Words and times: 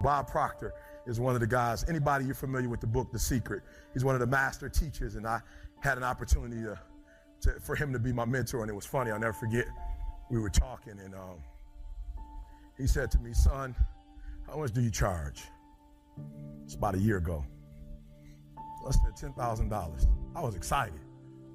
Bob 0.00 0.28
Proctor 0.28 0.72
is 1.06 1.18
one 1.18 1.34
of 1.34 1.40
the 1.40 1.46
guys. 1.46 1.84
Anybody 1.88 2.24
you're 2.24 2.34
familiar 2.34 2.68
with 2.68 2.80
the 2.80 2.86
book 2.86 3.10
The 3.12 3.18
Secret? 3.18 3.62
He's 3.92 4.04
one 4.04 4.14
of 4.14 4.20
the 4.20 4.26
master 4.26 4.68
teachers, 4.68 5.16
and 5.16 5.26
I 5.26 5.40
had 5.80 5.98
an 5.98 6.04
opportunity 6.04 6.62
to, 6.62 6.78
to 7.42 7.60
for 7.60 7.74
him 7.74 7.92
to 7.92 7.98
be 7.98 8.12
my 8.12 8.24
mentor, 8.24 8.62
and 8.62 8.70
it 8.70 8.74
was 8.74 8.86
funny. 8.86 9.10
I'll 9.10 9.18
never 9.18 9.32
forget. 9.32 9.66
We 10.30 10.38
were 10.38 10.50
talking, 10.50 10.98
and 11.02 11.14
um, 11.14 11.42
he 12.76 12.86
said 12.86 13.10
to 13.12 13.18
me, 13.18 13.32
"Son, 13.32 13.74
how 14.46 14.58
much 14.58 14.72
do 14.72 14.80
you 14.80 14.90
charge?" 14.90 15.42
It's 16.64 16.74
about 16.74 16.94
a 16.94 16.98
year 16.98 17.16
ago. 17.16 17.44
I 18.86 18.90
said 18.90 19.16
ten 19.16 19.32
thousand 19.32 19.70
dollars. 19.70 20.06
I 20.36 20.42
was 20.42 20.54
excited. 20.54 21.00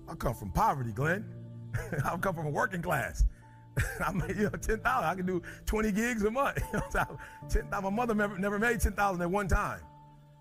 I 0.09 0.15
come 0.15 0.33
from 0.33 0.51
poverty, 0.51 0.91
Glenn. 0.91 1.25
I 2.05 2.17
come 2.17 2.35
from 2.35 2.47
a 2.47 2.51
working 2.51 2.81
class. 2.81 3.23
I 4.05 4.11
made 4.11 4.35
you 4.35 4.43
know 4.43 4.49
ten 4.49 4.79
thousand. 4.79 5.09
I 5.09 5.15
can 5.15 5.25
do 5.25 5.41
twenty 5.65 5.91
gigs 5.91 6.23
a 6.23 6.31
month. 6.31 6.61
ten 7.49 7.67
thousand. 7.67 7.83
My 7.83 7.89
mother 7.89 8.13
never, 8.13 8.37
never 8.37 8.59
made 8.59 8.79
ten 8.79 8.93
thousand 8.93 9.21
at 9.21 9.31
one 9.31 9.47
time. 9.47 9.81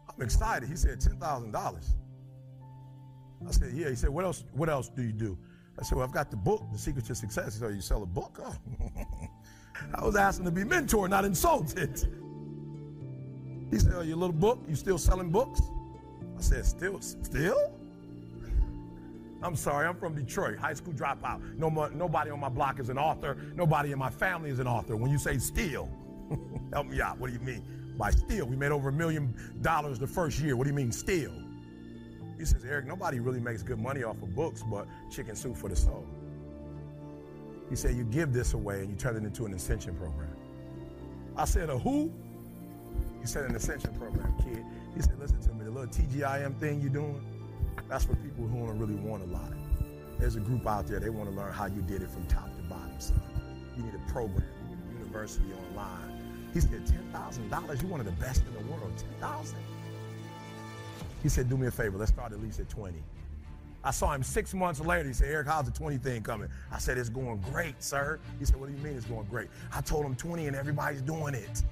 I'm 0.08 0.22
excited. 0.22 0.68
He 0.68 0.77
said 0.77 1.00
ten 1.00 1.16
thousand 1.18 1.52
dollars. 1.52 1.95
I 3.46 3.50
said, 3.50 3.72
yeah. 3.74 3.88
He 3.88 3.96
said, 3.96 4.10
what 4.10 4.24
else? 4.24 4.45
What 4.52 4.68
else 4.68 4.88
do 4.88 5.02
you 5.02 5.12
do? 5.12 5.38
I 5.78 5.82
said, 5.82 5.96
well, 5.96 6.06
I've 6.06 6.12
got 6.12 6.30
the 6.30 6.36
book, 6.36 6.62
The 6.72 6.78
Secret 6.78 7.05
to 7.06 7.14
Success. 7.14 7.55
He 7.55 7.60
said, 7.60 7.66
oh, 7.66 7.70
you 7.70 7.80
sell 7.80 8.02
a 8.02 8.06
book? 8.06 8.38
Oh. 8.45 8.55
I 9.94 10.05
was 10.05 10.16
asking 10.16 10.44
to 10.44 10.50
be 10.50 10.62
mentored, 10.62 11.10
not 11.10 11.24
insulted. 11.24 12.06
He 13.70 13.78
said, 13.78 13.92
oh, 13.96 14.02
your 14.02 14.16
little 14.16 14.34
book, 14.34 14.62
you 14.69 14.77
still 14.77 14.98
selling 14.98 15.30
books? 15.30 15.60
I 16.38 16.42
said, 16.42 16.66
still, 16.66 17.00
still? 17.00 17.72
I'm 19.42 19.56
sorry, 19.56 19.87
I'm 19.87 19.96
from 19.96 20.14
Detroit, 20.14 20.59
high 20.59 20.74
school 20.74 20.95
dropout. 20.95 21.56
No, 21.56 21.69
nobody 21.69 22.30
on 22.30 22.41
my 22.41 22.48
block 22.48 22.78
is 22.78 22.88
an 22.88 22.98
author. 22.98 23.37
Nobody 23.55 23.92
in 23.92 23.98
my 23.98 24.10
family 24.10 24.50
is 24.50 24.60
an 24.60 24.69
author. 24.69 24.96
When 24.96 25.10
you 25.10 25.19
say 25.19 25.38
steal, 25.38 25.88
help 26.73 26.87
me 26.87 27.00
out. 27.00 27.19
What 27.19 27.28
do 27.28 27.33
you 27.33 27.41
mean 27.41 27.64
by 27.98 28.10
steal? 28.10 28.47
We 28.47 28.56
made 28.56 28.70
over 28.70 28.91
a 28.91 28.92
million 28.92 29.34
dollars 29.61 29.98
the 29.98 30.06
first 30.06 30.39
year. 30.39 30.56
What 30.56 30.64
do 30.64 30.70
you 30.70 30.77
mean 30.77 30.92
steal? 30.92 31.33
He 32.39 32.44
says, 32.44 32.64
Eric, 32.64 32.86
nobody 32.86 33.20
really 33.20 33.41
makes 33.41 33.62
good 33.62 33.78
money 33.78 34.03
off 34.03 34.22
of 34.22 34.34
books 34.34 34.62
but 34.62 34.86
chicken 35.11 35.36
soup 35.36 35.56
for 35.56 35.69
the 35.69 35.77
soul. 35.77 36.06
He 37.69 37.77
said, 37.77 37.94
you 37.94 38.05
give 38.05 38.33
this 38.33 38.55
away 38.55 38.81
and 38.81 38.91
you 38.91 38.97
turn 38.97 39.16
it 39.16 39.25
into 39.25 39.47
an 39.47 39.55
ascension 39.55 39.94
program. 39.94 40.36
I 41.36 41.47
said, 41.47 41.70
a 41.70 41.78
who? 41.78 42.12
He 43.20 43.27
said, 43.27 43.48
an 43.48 43.56
ascension 43.56 43.94
program, 43.94 44.34
kid. 44.42 44.64
He 44.94 45.00
said, 45.03 45.19
listen 45.19 45.41
to 45.42 45.55
me, 45.55 45.64
the 45.64 45.70
little 45.70 45.88
TGIM 45.88 46.59
thing 46.59 46.81
you're 46.81 46.91
doing, 46.91 47.25
that's 47.89 48.05
for 48.05 48.15
people 48.17 48.47
who 48.47 48.67
don't 48.67 48.78
really 48.78 48.95
want 48.95 49.23
a 49.23 49.27
lot. 49.27 49.53
There's 50.19 50.37
a 50.37 50.41
group 50.41 50.67
out 50.67 50.87
there, 50.87 51.01
they 51.01 51.11
want 51.11 51.28
to 51.28 51.34
learn 51.37 51.53
how 51.53 51.67
you 51.67 51.83
did 51.83 52.03
it 52.03 52.11
from 52.11 52.25
top 52.27 52.55
to 52.56 52.62
bottom, 52.62 52.98
son. 52.98 53.20
You 53.77 53.84
need 53.84 53.95
a 53.95 54.12
program, 54.12 54.45
you 54.70 54.77
need 54.77 54.97
a 54.97 54.98
university 55.05 55.53
online. 55.69 56.20
He 56.53 56.61
said, 56.61 56.87
$10,000? 57.12 57.83
You're 57.83 57.91
one 57.91 58.00
of 58.00 58.06
the 58.06 58.12
best 58.12 58.43
in 58.47 58.53
the 58.55 58.73
world. 58.73 58.93
10000 58.97 59.59
He 61.23 61.28
said, 61.28 61.48
do 61.48 61.56
me 61.56 61.67
a 61.67 61.70
favor, 61.70 61.98
let's 61.98 62.12
start 62.12 62.33
at 62.33 62.41
least 62.43 62.61
at 62.61 62.69
20. 62.69 63.03
I 63.84 63.91
saw 63.91 64.12
him 64.12 64.23
six 64.23 64.55
months 64.55 64.81
later. 64.81 65.09
He 65.09 65.15
said, 65.15 65.28
Eric, 65.28 65.48
how's 65.48 65.65
the 65.65 65.73
20 65.73 65.98
thing 65.98 66.23
coming? 66.23 66.48
I 66.70 66.78
said, 66.78 66.98
it's 66.98 67.09
going 67.09 67.43
great, 67.50 67.83
sir. 67.83 68.20
He 68.39 68.45
said, 68.45 68.61
what 68.61 68.69
do 68.69 68.77
you 68.77 68.83
mean 68.83 68.97
it's 68.97 69.06
going 69.06 69.27
great? 69.27 69.48
I 69.75 69.81
told 69.81 70.06
him 70.06 70.15
20 70.15 70.47
and 70.47 70.55
everybody's 70.55 71.03
doing 71.03 71.34
it. 71.34 71.62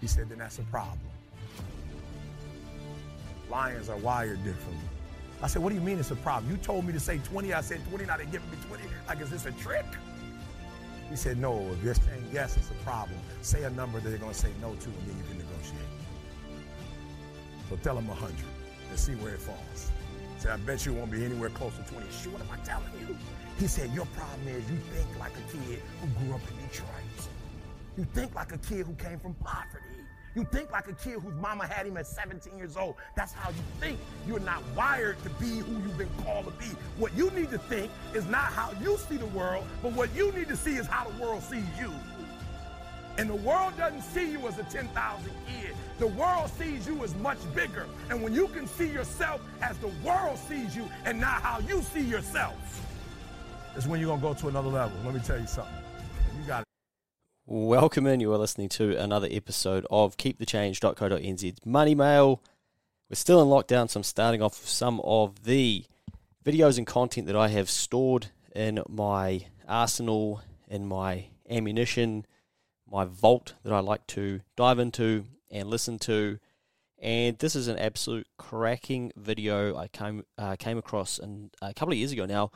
He 0.00 0.06
said, 0.06 0.30
then 0.30 0.38
that's 0.38 0.58
a 0.58 0.62
problem. 0.62 0.98
Lions 3.50 3.90
are 3.90 3.98
wired 3.98 4.42
differently. 4.42 4.88
I 5.42 5.46
said, 5.46 5.62
what 5.62 5.70
do 5.70 5.74
you 5.74 5.80
mean 5.80 5.98
it's 5.98 6.10
a 6.10 6.16
problem? 6.16 6.50
You 6.50 6.58
told 6.58 6.84
me 6.84 6.92
to 6.92 7.00
say 7.00 7.18
20. 7.18 7.54
I 7.54 7.60
said 7.62 7.80
20, 7.88 8.04
now 8.04 8.16
they're 8.16 8.26
giving 8.26 8.50
me 8.50 8.56
20. 8.68 8.84
Like, 9.08 9.20
is 9.20 9.30
this 9.30 9.46
a 9.46 9.52
trick? 9.52 9.86
He 11.08 11.16
said, 11.16 11.38
no, 11.38 11.66
if 11.72 11.82
you're 11.82 11.94
saying 11.94 12.24
yes, 12.32 12.56
it's 12.56 12.70
a 12.70 12.84
problem. 12.84 13.18
Say 13.42 13.64
a 13.64 13.70
number 13.70 14.00
that 14.00 14.08
they're 14.10 14.18
going 14.18 14.32
to 14.32 14.38
say 14.38 14.50
no 14.60 14.74
to, 14.74 14.88
and 14.88 15.08
then 15.08 15.16
you 15.16 15.24
can 15.24 15.38
negotiate. 15.38 15.80
So 17.68 17.76
tell 17.76 17.94
them 17.94 18.08
100 18.08 18.34
and 18.90 18.98
see 18.98 19.14
where 19.14 19.34
it 19.34 19.40
falls. 19.40 19.90
Say, 20.38 20.50
I 20.50 20.56
bet 20.58 20.84
you 20.86 20.92
won't 20.92 21.10
be 21.10 21.24
anywhere 21.24 21.50
close 21.50 21.76
to 21.76 21.82
20. 21.92 22.06
Sure, 22.10 22.32
what 22.32 22.42
am 22.42 22.48
I 22.52 22.64
telling 22.64 22.92
you? 23.00 23.16
He 23.58 23.66
said, 23.66 23.92
your 23.92 24.06
problem 24.06 24.48
is 24.48 24.68
you 24.70 24.76
think 24.92 25.06
like 25.18 25.32
a 25.32 25.52
kid 25.52 25.82
who 26.00 26.24
grew 26.24 26.34
up 26.34 26.40
in 26.50 26.68
Detroit. 26.68 26.88
You 27.96 28.04
think 28.14 28.34
like 28.34 28.52
a 28.52 28.58
kid 28.58 28.86
who 28.86 28.94
came 28.94 29.18
from 29.18 29.34
poverty. 29.34 29.89
You 30.34 30.44
think 30.44 30.70
like 30.70 30.86
a 30.86 30.92
kid 30.92 31.14
whose 31.14 31.34
mama 31.34 31.66
had 31.66 31.86
him 31.86 31.96
at 31.96 32.06
17 32.06 32.56
years 32.56 32.76
old. 32.76 32.94
That's 33.16 33.32
how 33.32 33.50
you 33.50 33.62
think. 33.80 33.98
You're 34.26 34.40
not 34.40 34.62
wired 34.76 35.20
to 35.24 35.30
be 35.30 35.58
who 35.58 35.72
you've 35.72 35.98
been 35.98 36.08
called 36.24 36.44
to 36.46 36.52
be. 36.52 36.72
What 36.98 37.12
you 37.16 37.30
need 37.30 37.50
to 37.50 37.58
think 37.58 37.90
is 38.14 38.26
not 38.26 38.52
how 38.52 38.72
you 38.80 38.96
see 38.96 39.16
the 39.16 39.26
world, 39.26 39.64
but 39.82 39.92
what 39.92 40.14
you 40.14 40.30
need 40.32 40.48
to 40.48 40.56
see 40.56 40.76
is 40.76 40.86
how 40.86 41.08
the 41.08 41.22
world 41.22 41.42
sees 41.42 41.64
you. 41.78 41.92
And 43.18 43.28
the 43.28 43.34
world 43.34 43.76
doesn't 43.76 44.02
see 44.02 44.30
you 44.30 44.46
as 44.46 44.58
a 44.58 44.62
10,000 44.62 45.30
kid. 45.46 45.74
The 45.98 46.06
world 46.06 46.50
sees 46.56 46.86
you 46.86 47.02
as 47.02 47.14
much 47.16 47.38
bigger. 47.54 47.86
And 48.08 48.22
when 48.22 48.32
you 48.32 48.48
can 48.48 48.66
see 48.66 48.88
yourself 48.88 49.40
as 49.60 49.76
the 49.78 49.90
world 50.04 50.38
sees 50.38 50.76
you 50.76 50.88
and 51.04 51.20
not 51.20 51.42
how 51.42 51.58
you 51.58 51.82
see 51.82 52.02
yourself, 52.02 52.56
is 53.76 53.86
when 53.86 54.00
you're 54.00 54.08
going 54.08 54.20
to 54.20 54.26
go 54.26 54.34
to 54.34 54.48
another 54.48 54.68
level. 54.68 54.96
Let 55.04 55.14
me 55.14 55.20
tell 55.20 55.38
you 55.38 55.46
something. 55.46 55.79
Welcome 57.52 58.06
in. 58.06 58.20
You 58.20 58.32
are 58.32 58.38
listening 58.38 58.68
to 58.68 58.96
another 58.96 59.26
episode 59.28 59.84
of 59.90 60.16
keepthechange.co.nz 60.16 61.66
Money 61.66 61.96
Mail. 61.96 62.40
We're 63.08 63.16
still 63.16 63.42
in 63.42 63.48
lockdown, 63.48 63.90
so 63.90 63.98
I'm 63.98 64.04
starting 64.04 64.40
off 64.40 64.60
with 64.60 64.68
some 64.68 65.00
of 65.00 65.42
the 65.42 65.84
videos 66.44 66.78
and 66.78 66.86
content 66.86 67.26
that 67.26 67.34
I 67.34 67.48
have 67.48 67.68
stored 67.68 68.28
in 68.54 68.80
my 68.88 69.46
arsenal, 69.66 70.42
in 70.68 70.86
my 70.86 71.24
ammunition, 71.50 72.24
my 72.88 73.04
vault 73.04 73.54
that 73.64 73.72
I 73.72 73.80
like 73.80 74.06
to 74.08 74.42
dive 74.54 74.78
into 74.78 75.24
and 75.50 75.68
listen 75.68 75.98
to. 75.98 76.38
And 77.00 77.36
this 77.38 77.56
is 77.56 77.66
an 77.66 77.80
absolute 77.80 78.28
cracking 78.38 79.10
video 79.16 79.76
I 79.76 79.88
came 79.88 80.22
uh, 80.38 80.54
came 80.54 80.78
across 80.78 81.18
in, 81.18 81.50
a 81.60 81.74
couple 81.74 81.94
of 81.94 81.98
years 81.98 82.12
ago 82.12 82.26
now, 82.26 82.52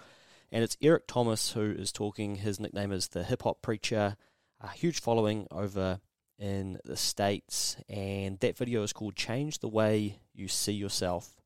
and 0.52 0.62
it's 0.62 0.76
Eric 0.80 1.08
Thomas 1.08 1.50
who 1.50 1.72
is 1.72 1.90
talking. 1.90 2.36
His 2.36 2.60
nickname 2.60 2.92
is 2.92 3.08
the 3.08 3.24
Hip 3.24 3.42
Hop 3.42 3.60
Preacher 3.60 4.16
a 4.60 4.68
huge 4.68 5.00
following 5.00 5.46
over 5.50 6.00
in 6.38 6.78
the 6.84 6.96
States, 6.96 7.76
and 7.88 8.38
that 8.40 8.56
video 8.56 8.82
is 8.82 8.92
called 8.92 9.16
Change 9.16 9.58
the 9.58 9.68
Way 9.68 10.18
You 10.34 10.48
See 10.48 10.72
Yourself. 10.72 11.40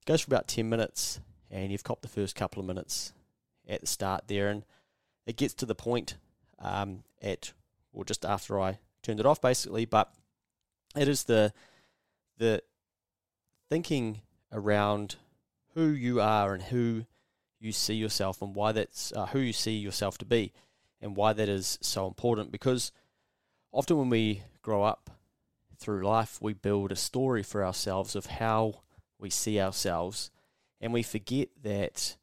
It 0.00 0.06
goes 0.06 0.20
for 0.20 0.28
about 0.28 0.48
10 0.48 0.68
minutes, 0.68 1.20
and 1.50 1.72
you've 1.72 1.84
copped 1.84 2.02
the 2.02 2.08
first 2.08 2.34
couple 2.34 2.60
of 2.60 2.66
minutes 2.66 3.12
at 3.68 3.80
the 3.80 3.86
start 3.86 4.24
there, 4.28 4.48
and 4.48 4.64
it 5.26 5.36
gets 5.36 5.54
to 5.54 5.66
the 5.66 5.74
point 5.74 6.16
um, 6.58 7.04
at, 7.20 7.52
or 7.92 8.04
just 8.04 8.24
after 8.24 8.60
I 8.60 8.78
turned 9.02 9.20
it 9.20 9.26
off 9.26 9.40
basically, 9.40 9.84
but 9.84 10.12
it 10.96 11.08
is 11.08 11.24
the, 11.24 11.52
the 12.38 12.62
thinking 13.68 14.20
around 14.52 15.16
who 15.74 15.88
you 15.88 16.20
are 16.20 16.54
and 16.54 16.64
who 16.64 17.06
you 17.58 17.72
see 17.72 17.94
yourself 17.94 18.42
and 18.42 18.54
why 18.54 18.72
that's 18.72 19.12
uh, 19.12 19.26
who 19.26 19.38
you 19.38 19.52
see 19.52 19.76
yourself 19.76 20.18
to 20.18 20.24
be 20.24 20.52
and 21.02 21.16
why 21.16 21.32
that 21.32 21.48
is 21.48 21.78
so 21.82 22.06
important 22.06 22.52
because 22.52 22.92
often 23.72 23.98
when 23.98 24.08
we 24.08 24.42
grow 24.62 24.84
up 24.84 25.10
through 25.76 26.06
life, 26.06 26.38
we 26.40 26.52
build 26.52 26.92
a 26.92 26.96
story 26.96 27.42
for 27.42 27.64
ourselves 27.64 28.14
of 28.14 28.26
how 28.26 28.82
we 29.18 29.28
see 29.28 29.60
ourselves, 29.60 30.30
and 30.80 30.92
we 30.92 31.02
forget 31.02 31.48
that 31.62 32.16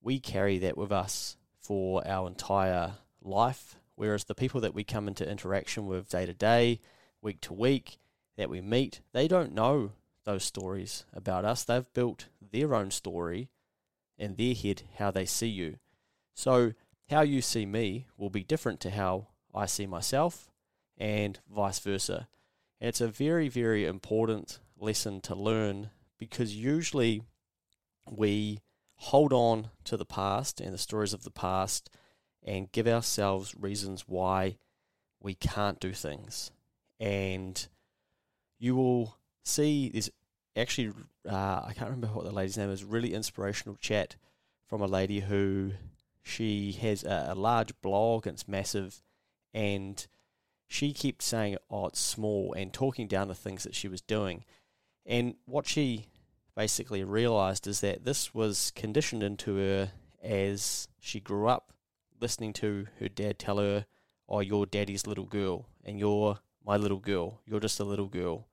we 0.00 0.20
carry 0.20 0.58
that 0.58 0.78
with 0.78 0.92
us 0.92 1.36
for 1.58 2.06
our 2.06 2.28
entire 2.28 2.94
life. 3.20 3.76
Whereas 3.96 4.24
the 4.24 4.34
people 4.34 4.60
that 4.60 4.74
we 4.74 4.84
come 4.84 5.08
into 5.08 5.28
interaction 5.28 5.86
with 5.86 6.08
day 6.08 6.26
to 6.26 6.34
day, 6.34 6.80
week 7.20 7.40
to 7.42 7.52
week, 7.52 7.98
that 8.36 8.50
we 8.50 8.60
meet, 8.60 9.00
they 9.12 9.28
don't 9.28 9.54
know 9.54 9.92
those 10.24 10.44
stories 10.44 11.04
about 11.12 11.44
us. 11.44 11.64
They've 11.64 11.92
built 11.94 12.28
their 12.52 12.74
own 12.74 12.90
story 12.90 13.48
in 14.18 14.34
their 14.34 14.54
head, 14.54 14.82
how 14.98 15.10
they 15.10 15.24
see 15.24 15.48
you. 15.48 15.78
So 16.34 16.72
how 17.10 17.22
you 17.22 17.42
see 17.42 17.66
me 17.66 18.06
will 18.16 18.30
be 18.30 18.44
different 18.44 18.80
to 18.80 18.90
how 18.90 19.28
I 19.54 19.66
see 19.66 19.86
myself, 19.86 20.50
and 20.96 21.38
vice 21.54 21.78
versa. 21.78 22.28
And 22.80 22.88
it's 22.88 23.00
a 23.00 23.08
very, 23.08 23.48
very 23.48 23.84
important 23.84 24.58
lesson 24.78 25.20
to 25.22 25.34
learn 25.34 25.90
because 26.18 26.56
usually 26.56 27.22
we 28.10 28.60
hold 28.96 29.32
on 29.32 29.70
to 29.84 29.96
the 29.96 30.04
past 30.04 30.60
and 30.60 30.72
the 30.72 30.78
stories 30.78 31.12
of 31.12 31.24
the 31.24 31.30
past 31.30 31.90
and 32.42 32.72
give 32.72 32.86
ourselves 32.86 33.54
reasons 33.58 34.04
why 34.06 34.56
we 35.20 35.34
can't 35.34 35.80
do 35.80 35.92
things. 35.92 36.50
And 37.00 37.66
you 38.58 38.76
will 38.76 39.16
see 39.44 39.90
there's 39.90 40.10
actually, 40.56 40.92
uh, 41.28 41.62
I 41.66 41.72
can't 41.74 41.90
remember 41.90 42.14
what 42.14 42.24
the 42.24 42.32
lady's 42.32 42.58
name 42.58 42.70
is, 42.70 42.84
really 42.84 43.14
inspirational 43.14 43.76
chat 43.76 44.16
from 44.66 44.80
a 44.80 44.86
lady 44.86 45.20
who 45.20 45.72
she 46.24 46.72
has 46.72 47.04
a, 47.04 47.28
a 47.30 47.34
large 47.34 47.80
blog, 47.82 48.26
and 48.26 48.34
it's 48.34 48.48
massive, 48.48 49.02
and 49.52 50.06
she 50.66 50.92
kept 50.92 51.22
saying, 51.22 51.58
"Oh, 51.70 51.86
it's 51.86 52.00
small," 52.00 52.52
and 52.54 52.72
talking 52.72 53.06
down 53.06 53.28
the 53.28 53.34
things 53.34 53.62
that 53.62 53.74
she 53.74 53.86
was 53.86 54.00
doing. 54.00 54.44
And 55.06 55.34
what 55.44 55.66
she 55.66 56.06
basically 56.56 57.04
realized 57.04 57.66
is 57.66 57.80
that 57.80 58.04
this 58.04 58.34
was 58.34 58.72
conditioned 58.74 59.22
into 59.22 59.56
her 59.56 59.92
as 60.22 60.88
she 60.98 61.20
grew 61.20 61.46
up 61.48 61.72
listening 62.20 62.52
to 62.54 62.86
her 62.98 63.08
dad 63.08 63.38
tell 63.38 63.58
her, 63.58 63.86
"Oh, 64.28 64.40
you're 64.40 64.66
daddy's 64.66 65.06
little 65.06 65.26
girl, 65.26 65.68
and 65.84 66.00
you're 66.00 66.38
my 66.64 66.76
little 66.76 66.98
girl. 66.98 67.40
You're 67.46 67.60
just 67.60 67.80
a 67.80 67.84
little 67.84 68.08
girl. 68.08 68.48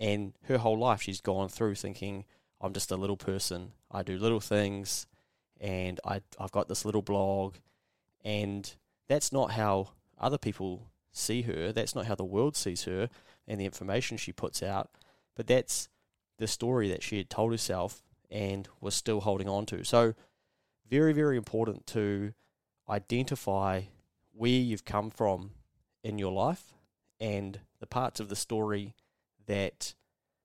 And 0.00 0.34
her 0.44 0.58
whole 0.58 0.78
life, 0.78 1.02
she's 1.02 1.20
gone 1.20 1.48
through 1.48 1.74
thinking, 1.74 2.24
I'm 2.60 2.72
just 2.72 2.90
a 2.90 2.96
little 2.96 3.16
person. 3.16 3.72
I 3.90 4.02
do 4.02 4.18
little 4.18 4.40
things, 4.40 5.06
and 5.60 6.00
I, 6.04 6.20
I've 6.38 6.52
got 6.52 6.68
this 6.68 6.84
little 6.84 7.02
blog. 7.02 7.56
And 8.24 8.72
that's 9.08 9.32
not 9.32 9.52
how 9.52 9.90
other 10.18 10.38
people 10.38 10.88
see 11.12 11.42
her. 11.42 11.72
That's 11.72 11.94
not 11.94 12.06
how 12.06 12.14
the 12.14 12.24
world 12.24 12.56
sees 12.56 12.84
her 12.84 13.08
and 13.46 13.60
the 13.60 13.64
information 13.64 14.16
she 14.16 14.32
puts 14.32 14.62
out. 14.62 14.90
But 15.34 15.46
that's 15.46 15.88
the 16.38 16.46
story 16.46 16.88
that 16.90 17.02
she 17.02 17.18
had 17.18 17.30
told 17.30 17.52
herself 17.52 18.02
and 18.30 18.68
was 18.80 18.94
still 18.94 19.20
holding 19.20 19.48
on 19.48 19.66
to. 19.66 19.84
So, 19.84 20.14
very, 20.88 21.12
very 21.12 21.36
important 21.36 21.86
to 21.88 22.32
identify 22.88 23.82
where 24.32 24.50
you've 24.50 24.84
come 24.84 25.10
from 25.10 25.50
in 26.02 26.18
your 26.18 26.32
life 26.32 26.74
and 27.20 27.60
the 27.80 27.86
parts 27.86 28.20
of 28.20 28.28
the 28.28 28.36
story 28.36 28.94
that 29.46 29.94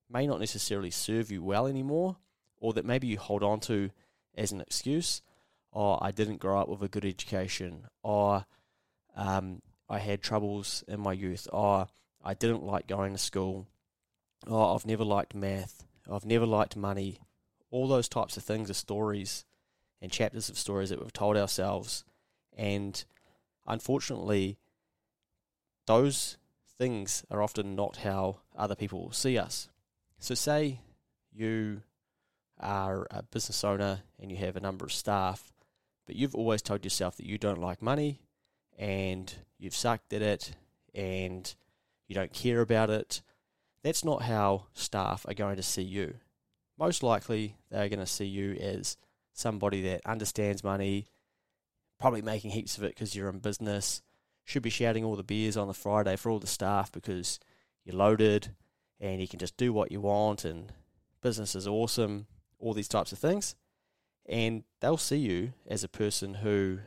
may 0.09 0.27
not 0.27 0.39
necessarily 0.39 0.91
serve 0.91 1.31
you 1.31 1.43
well 1.43 1.67
anymore 1.67 2.17
or 2.57 2.73
that 2.73 2.85
maybe 2.85 3.07
you 3.07 3.17
hold 3.17 3.43
on 3.43 3.59
to 3.59 3.89
as 4.35 4.51
an 4.51 4.61
excuse. 4.61 5.21
Or 5.71 5.97
oh, 5.97 6.05
I 6.05 6.11
didn't 6.11 6.37
grow 6.37 6.61
up 6.61 6.69
with 6.69 6.83
a 6.83 6.87
good 6.87 7.03
education, 7.05 7.87
or 8.03 8.45
um, 9.15 9.61
I 9.89 9.97
had 9.97 10.21
troubles 10.21 10.83
in 10.87 10.99
my 10.99 11.13
youth, 11.13 11.47
or 11.51 11.87
I 12.23 12.35
didn't 12.35 12.63
like 12.63 12.85
going 12.85 13.13
to 13.13 13.17
school, 13.17 13.67
or 14.45 14.75
I've 14.75 14.85
never 14.85 15.03
liked 15.03 15.33
math, 15.33 15.83
I've 16.11 16.25
never 16.25 16.45
liked 16.45 16.75
money. 16.75 17.19
All 17.71 17.87
those 17.87 18.07
types 18.07 18.37
of 18.37 18.43
things 18.43 18.69
are 18.69 18.75
stories 18.75 19.45
and 19.99 20.11
chapters 20.11 20.49
of 20.49 20.57
stories 20.57 20.89
that 20.89 20.99
we've 20.99 21.11
told 21.11 21.37
ourselves. 21.37 22.03
And 22.55 23.03
unfortunately, 23.65 24.57
those 25.87 26.37
things 26.77 27.23
are 27.31 27.41
often 27.41 27.75
not 27.75 27.97
how 27.97 28.41
other 28.55 28.75
people 28.75 29.11
see 29.11 29.37
us. 29.37 29.69
So, 30.19 30.35
say 30.35 30.81
you 31.31 31.81
are 32.63 33.07
a 33.11 33.23
business 33.23 33.63
owner 33.63 34.01
and 34.19 34.31
you 34.31 34.37
have 34.37 34.55
a 34.55 34.61
number 34.61 34.85
of 34.85 34.93
staff, 34.93 35.51
but 36.05 36.15
you've 36.15 36.35
always 36.35 36.61
told 36.61 36.83
yourself 36.83 37.17
that 37.17 37.25
you 37.25 37.37
don't 37.37 37.61
like 37.61 37.81
money 37.81 38.21
and 38.77 39.33
you've 39.57 39.75
sucked 39.75 40.13
at 40.13 40.21
it 40.21 40.51
and 40.93 41.55
you 42.07 42.15
don't 42.15 42.33
care 42.33 42.61
about 42.61 42.89
it. 42.89 43.21
That's 43.83 44.05
not 44.05 44.23
how 44.23 44.67
staff 44.73 45.25
are 45.27 45.33
going 45.33 45.57
to 45.57 45.63
see 45.63 45.81
you. 45.81 46.15
Most 46.77 47.03
likely, 47.03 47.57
they're 47.69 47.89
going 47.89 47.99
to 47.99 48.05
see 48.05 48.25
you 48.25 48.53
as 48.53 48.97
somebody 49.33 49.81
that 49.83 50.01
understands 50.05 50.63
money, 50.63 51.07
probably 51.99 52.21
making 52.21 52.51
heaps 52.51 52.77
of 52.77 52.83
it 52.83 52.95
because 52.95 53.15
you're 53.15 53.29
in 53.29 53.39
business, 53.39 54.01
should 54.43 54.63
be 54.63 54.69
shouting 54.69 55.03
all 55.03 55.15
the 55.15 55.23
beers 55.23 55.57
on 55.57 55.67
the 55.67 55.73
Friday 55.73 56.15
for 56.15 56.29
all 56.29 56.39
the 56.39 56.47
staff 56.47 56.91
because 56.91 57.39
you're 57.85 57.95
loaded 57.95 58.49
and 58.99 59.21
you 59.21 59.27
can 59.27 59.39
just 59.39 59.57
do 59.57 59.71
what 59.71 59.91
you 59.91 60.01
want 60.01 60.45
and 60.45 60.71
business 61.21 61.55
is 61.55 61.67
awesome, 61.67 62.27
all 62.63 62.73
these 62.73 62.87
types 62.87 63.11
of 63.11 63.19
things. 63.19 63.55
And 64.25 64.63
they'll 64.79 64.97
see 64.97 65.17
you 65.17 65.53
as 65.67 65.83
a 65.83 65.89
person 65.89 66.35
who 66.35 66.79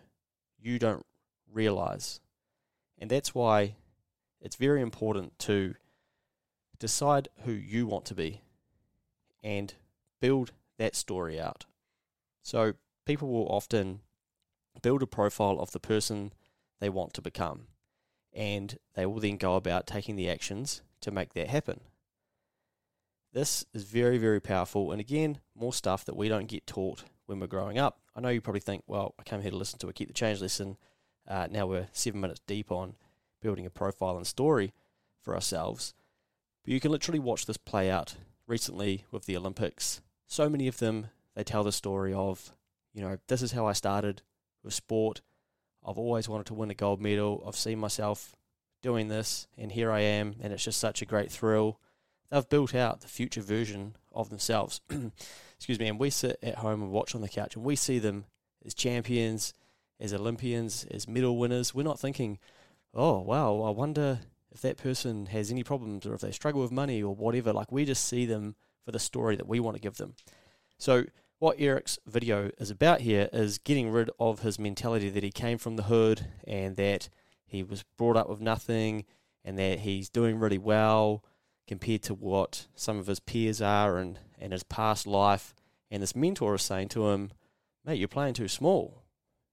you 0.58 0.78
don't 0.78 1.05
realize. 1.52 2.20
And 2.99 3.11
that's 3.11 3.34
why 3.34 3.75
it's 4.40 4.56
very 4.56 4.81
important 4.81 5.38
to 5.40 5.75
decide 6.78 7.28
who 7.44 7.52
you 7.52 7.87
want 7.87 8.06
to 8.06 8.14
be 8.14 8.43
and 9.43 9.75
build 10.20 10.52
that 10.78 10.96
story 10.96 11.38
out. 11.38 11.67
So 12.43 12.75
people 13.05 13.28
will 13.28 13.49
often 13.49 14.00
build 14.82 15.02
a 15.02 15.06
profile 15.06 15.58
of 15.61 15.73
the 15.73 15.81
person 15.81 16.32
they 16.81 16.88
want 16.88 17.14
to 17.14 17.23
become, 17.23 17.69
and 18.32 18.78
they 18.94 19.06
will 19.06 19.20
then 19.20 19.37
go 19.37 19.56
about 19.56 19.87
taking 19.87 20.17
the 20.17 20.28
actions 20.28 20.82
to 21.00 21.11
make 21.11 21.34
that 21.34 21.49
happen. 21.49 21.81
This 23.36 23.66
is 23.74 23.82
very, 23.82 24.16
very 24.16 24.40
powerful, 24.40 24.92
and 24.92 24.98
again, 24.98 25.40
more 25.54 25.74
stuff 25.74 26.06
that 26.06 26.16
we 26.16 26.26
don't 26.26 26.46
get 26.46 26.66
taught 26.66 27.04
when 27.26 27.38
we're 27.38 27.46
growing 27.46 27.76
up. 27.76 28.00
I 28.14 28.22
know 28.22 28.30
you 28.30 28.40
probably 28.40 28.60
think, 28.60 28.84
well, 28.86 29.14
I 29.18 29.24
came 29.24 29.42
here 29.42 29.50
to 29.50 29.56
listen 29.58 29.78
to 29.80 29.88
a 29.88 29.92
Keep 29.92 30.08
the 30.08 30.14
Change 30.14 30.40
lesson. 30.40 30.78
Uh, 31.28 31.46
now 31.50 31.66
we're 31.66 31.88
seven 31.92 32.22
minutes 32.22 32.40
deep 32.46 32.72
on 32.72 32.94
building 33.42 33.66
a 33.66 33.70
profile 33.70 34.16
and 34.16 34.26
story 34.26 34.72
for 35.20 35.34
ourselves. 35.34 35.92
But 36.64 36.72
you 36.72 36.80
can 36.80 36.90
literally 36.90 37.18
watch 37.18 37.44
this 37.44 37.58
play 37.58 37.90
out 37.90 38.14
recently 38.46 39.04
with 39.10 39.26
the 39.26 39.36
Olympics. 39.36 40.00
So 40.26 40.48
many 40.48 40.66
of 40.66 40.78
them, 40.78 41.08
they 41.34 41.44
tell 41.44 41.62
the 41.62 41.72
story 41.72 42.14
of, 42.14 42.54
you 42.94 43.02
know, 43.02 43.18
this 43.28 43.42
is 43.42 43.52
how 43.52 43.66
I 43.66 43.74
started 43.74 44.22
with 44.64 44.72
sport. 44.72 45.20
I've 45.86 45.98
always 45.98 46.26
wanted 46.26 46.46
to 46.46 46.54
win 46.54 46.70
a 46.70 46.74
gold 46.74 47.02
medal. 47.02 47.44
I've 47.46 47.54
seen 47.54 47.80
myself 47.80 48.34
doing 48.80 49.08
this, 49.08 49.46
and 49.58 49.72
here 49.72 49.92
I 49.92 50.00
am, 50.00 50.36
and 50.40 50.54
it's 50.54 50.64
just 50.64 50.80
such 50.80 51.02
a 51.02 51.06
great 51.06 51.30
thrill. 51.30 51.78
They've 52.31 52.49
built 52.49 52.75
out 52.75 53.00
the 53.00 53.08
future 53.08 53.40
version 53.40 53.96
of 54.12 54.31
themselves. 54.31 54.81
Excuse 55.56 55.78
me, 55.78 55.88
and 55.88 55.99
we 55.99 56.11
sit 56.11 56.38
at 56.43 56.56
home 56.56 56.82
and 56.82 56.90
watch 56.90 57.14
on 57.14 57.20
the 57.20 57.28
couch, 57.28 57.56
and 57.56 57.64
we 57.64 57.76
see 57.76 57.99
them 57.99 58.25
as 58.64 58.75
champions, 58.75 59.55
as 60.00 60.12
Olympians, 60.12 60.84
as 60.90 61.08
medal 61.08 61.38
winners. 61.38 61.75
We're 61.75 61.82
not 61.82 62.00
thinking, 62.00 62.38
oh, 62.93 63.20
wow, 63.20 63.62
I 63.62 63.70
wonder 63.70 64.20
if 64.52 64.61
that 64.62 64.76
person 64.76 65.26
has 65.26 65.50
any 65.50 65.62
problems 65.62 66.06
or 66.06 66.14
if 66.14 66.20
they 66.20 66.32
struggle 66.32 66.62
with 66.62 66.73
money 66.73 67.02
or 67.02 67.14
whatever. 67.14 67.52
Like, 67.52 67.70
we 67.70 67.84
just 67.84 68.06
see 68.06 68.26
them 68.26 68.56
for 68.84 68.93
the 68.93 68.99
story 68.99 69.37
that 69.37 69.49
we 69.49 69.61
want 69.61 69.76
to 69.76 69.82
give 69.82 69.96
them. 69.96 70.14
So, 70.78 71.05
what 71.38 71.56
Eric's 71.58 71.99
video 72.06 72.50
is 72.58 72.70
about 72.70 73.02
here 73.02 73.28
is 73.32 73.58
getting 73.58 73.90
rid 73.90 74.11
of 74.19 74.40
his 74.40 74.58
mentality 74.58 75.11
that 75.11 75.23
he 75.23 75.31
came 75.31 75.58
from 75.58 75.76
the 75.76 75.84
hood 75.84 76.26
and 76.46 76.76
that 76.76 77.11
he 77.44 77.62
was 77.62 77.84
brought 77.99 78.17
up 78.17 78.28
with 78.28 78.40
nothing 78.40 79.05
and 79.44 79.58
that 79.58 79.81
he's 79.81 80.08
doing 80.08 80.38
really 80.38 80.58
well 80.58 81.23
compared 81.66 82.02
to 82.02 82.14
what 82.14 82.66
some 82.74 82.98
of 82.98 83.06
his 83.06 83.20
peers 83.20 83.60
are 83.60 83.98
and, 83.98 84.18
and 84.38 84.52
his 84.52 84.62
past 84.62 85.06
life. 85.06 85.54
And 85.90 86.02
this 86.02 86.16
mentor 86.16 86.54
is 86.54 86.62
saying 86.62 86.88
to 86.90 87.08
him, 87.08 87.30
Mate, 87.84 87.98
you're 87.98 88.08
playing 88.08 88.34
too 88.34 88.48
small. 88.48 89.02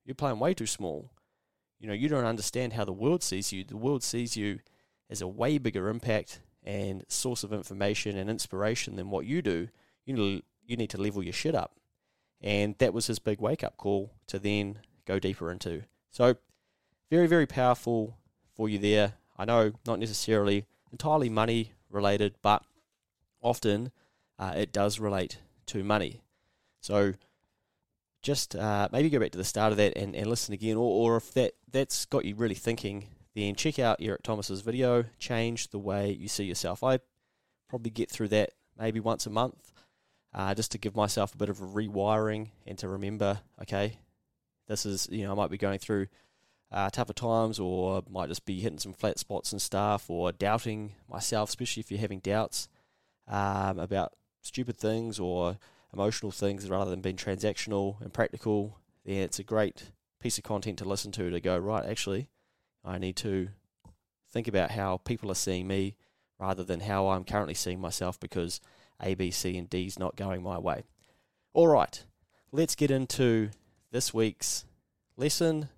You're 0.06 0.16
playing 0.16 0.40
way 0.40 0.54
too 0.54 0.66
small. 0.66 1.12
You 1.80 1.88
know, 1.88 1.94
you 1.94 2.10
don't 2.10 2.26
understand 2.26 2.74
how 2.74 2.86
the 2.86 2.94
world 2.94 3.24
sees 3.24 3.52
you. 3.52 3.64
The 3.64 3.78
world 3.78 4.04
sees 4.04 4.36
you 4.36 4.60
as 5.10 5.22
a 5.22 5.28
way 5.28 5.58
bigger 5.58 5.90
impact 5.90 6.40
and 6.64 7.04
source 7.08 7.44
of 7.44 7.54
information 7.54 8.18
and 8.18 8.30
inspiration 8.30 8.96
than 8.96 9.10
what 9.10 9.26
you 9.26 9.42
do. 9.42 9.68
You 10.06 10.14
need 10.14 10.44
you 10.66 10.78
need 10.78 10.90
to 10.92 11.02
level 11.02 11.22
your 11.22 11.34
shit 11.34 11.56
up. 11.56 11.76
And 12.42 12.76
that 12.80 12.94
was 12.94 13.08
his 13.08 13.20
big 13.20 13.40
wake 13.40 13.64
up 13.64 13.78
call 13.78 14.12
to 14.28 14.40
then 14.40 14.80
go 15.06 15.20
deeper 15.20 15.52
into. 15.52 15.84
So, 16.10 16.36
very, 17.10 17.28
very 17.28 17.46
powerful 17.46 18.18
for 18.56 18.70
you 18.70 18.80
there. 18.80 19.14
I 19.38 19.46
know 19.46 19.74
not 19.86 20.00
necessarily 20.00 20.66
entirely 20.92 21.30
money 21.30 21.73
related, 21.94 22.36
but 22.42 22.64
often 23.42 23.92
uh, 24.40 24.54
it 24.56 24.72
does 24.72 25.00
relate 25.00 25.38
to 25.68 25.84
money. 25.84 26.22
So, 26.82 27.14
just 28.22 28.56
uh, 28.56 28.88
maybe 28.92 29.10
go 29.10 29.20
back 29.20 29.32
to 29.32 29.38
the 29.38 29.44
start 29.44 29.72
of 29.72 29.78
that 29.78 29.98
and, 29.98 30.16
and 30.16 30.28
listen 30.28 30.54
again, 30.54 30.78
or, 30.78 31.12
or 31.14 31.18
if 31.18 31.34
that, 31.34 31.54
that's 31.72 32.06
got 32.06 32.26
you 32.26 32.36
really 32.36 32.56
thinking, 32.56 33.08
then 33.36 33.56
check 33.56 33.80
out 33.80 33.98
Eric 34.00 34.24
Thomas's 34.24 34.62
video, 34.62 35.06
Change 35.20 35.70
the 35.70 35.80
Way 35.80 36.12
You 36.12 36.28
See 36.28 36.46
Yourself. 36.46 36.84
I 36.84 37.00
probably 37.70 37.92
get 37.92 38.10
through 38.10 38.30
that 38.30 38.52
maybe 38.80 39.00
once 39.00 39.26
a 39.26 39.30
month 39.30 39.74
uh, 40.34 40.54
just 40.56 40.72
to 40.72 40.78
give 40.78 40.96
myself 40.96 41.34
a 41.34 41.38
bit 41.38 41.50
of 41.50 41.62
a 41.62 41.66
rewiring 41.66 42.50
and 42.66 42.78
to 42.80 42.88
remember, 42.88 43.40
okay, 43.62 43.98
this 44.68 44.86
is, 44.86 45.08
you 45.12 45.26
know, 45.26 45.32
I 45.32 45.36
might 45.36 45.52
be 45.52 45.58
going 45.58 45.80
through 45.80 46.08
uh, 46.74 46.90
tougher 46.90 47.14
times 47.14 47.60
or 47.60 48.04
might 48.10 48.30
just 48.30 48.46
be 48.46 48.60
hitting 48.60 48.80
some 48.80 48.94
flat 48.94 49.20
spots 49.20 49.52
and 49.52 49.62
stuff 49.62 50.10
or 50.10 50.32
doubting 50.32 50.94
myself, 51.10 51.50
especially 51.50 51.82
if 51.82 51.92
you're 51.92 52.00
having 52.00 52.20
doubts 52.20 52.68
um, 53.28 53.80
about 53.80 54.14
stupid 54.42 54.78
things 54.78 55.20
or 55.20 55.58
emotional 55.94 56.32
things 56.32 56.70
rather 56.70 56.90
than 56.90 57.02
being 57.02 57.16
transactional 57.16 58.02
and 58.02 58.14
practical, 58.14 58.80
then 59.06 59.18
it's 59.18 59.40
a 59.40 59.44
great 59.44 59.92
piece 60.20 60.38
of 60.38 60.44
content 60.44 60.80
to 60.80 60.86
listen 60.86 61.12
to 61.12 61.30
to 61.30 61.40
go, 61.40 61.58
right, 61.58 61.86
actually, 61.86 62.30
I 62.84 62.98
need 62.98 63.16
to 63.18 63.50
think 64.32 64.48
about 64.48 64.72
how 64.72 64.98
people 64.98 65.32
are 65.32 65.36
seeing 65.36 65.68
me 65.68 65.96
rather 66.40 66.64
than 66.64 66.82
how 66.82 67.10
I'm 67.10 67.24
currently 67.24 67.54
seeing 67.54 67.80
myself 67.80 68.20
because– 68.20 68.60
a, 69.02 69.16
B, 69.16 69.32
C, 69.32 69.58
and 69.58 69.70
D 69.70 69.86
is 69.86 70.00
not 70.00 70.16
going 70.16 70.42
my 70.42 70.58
way. 70.58 70.84
All 71.54 71.68
right, 71.68 72.04
let's 72.52 72.76
get 72.76 72.92
into 72.92 73.50
this 73.92 74.14
week's 74.14 74.66
lesson. 75.18 75.70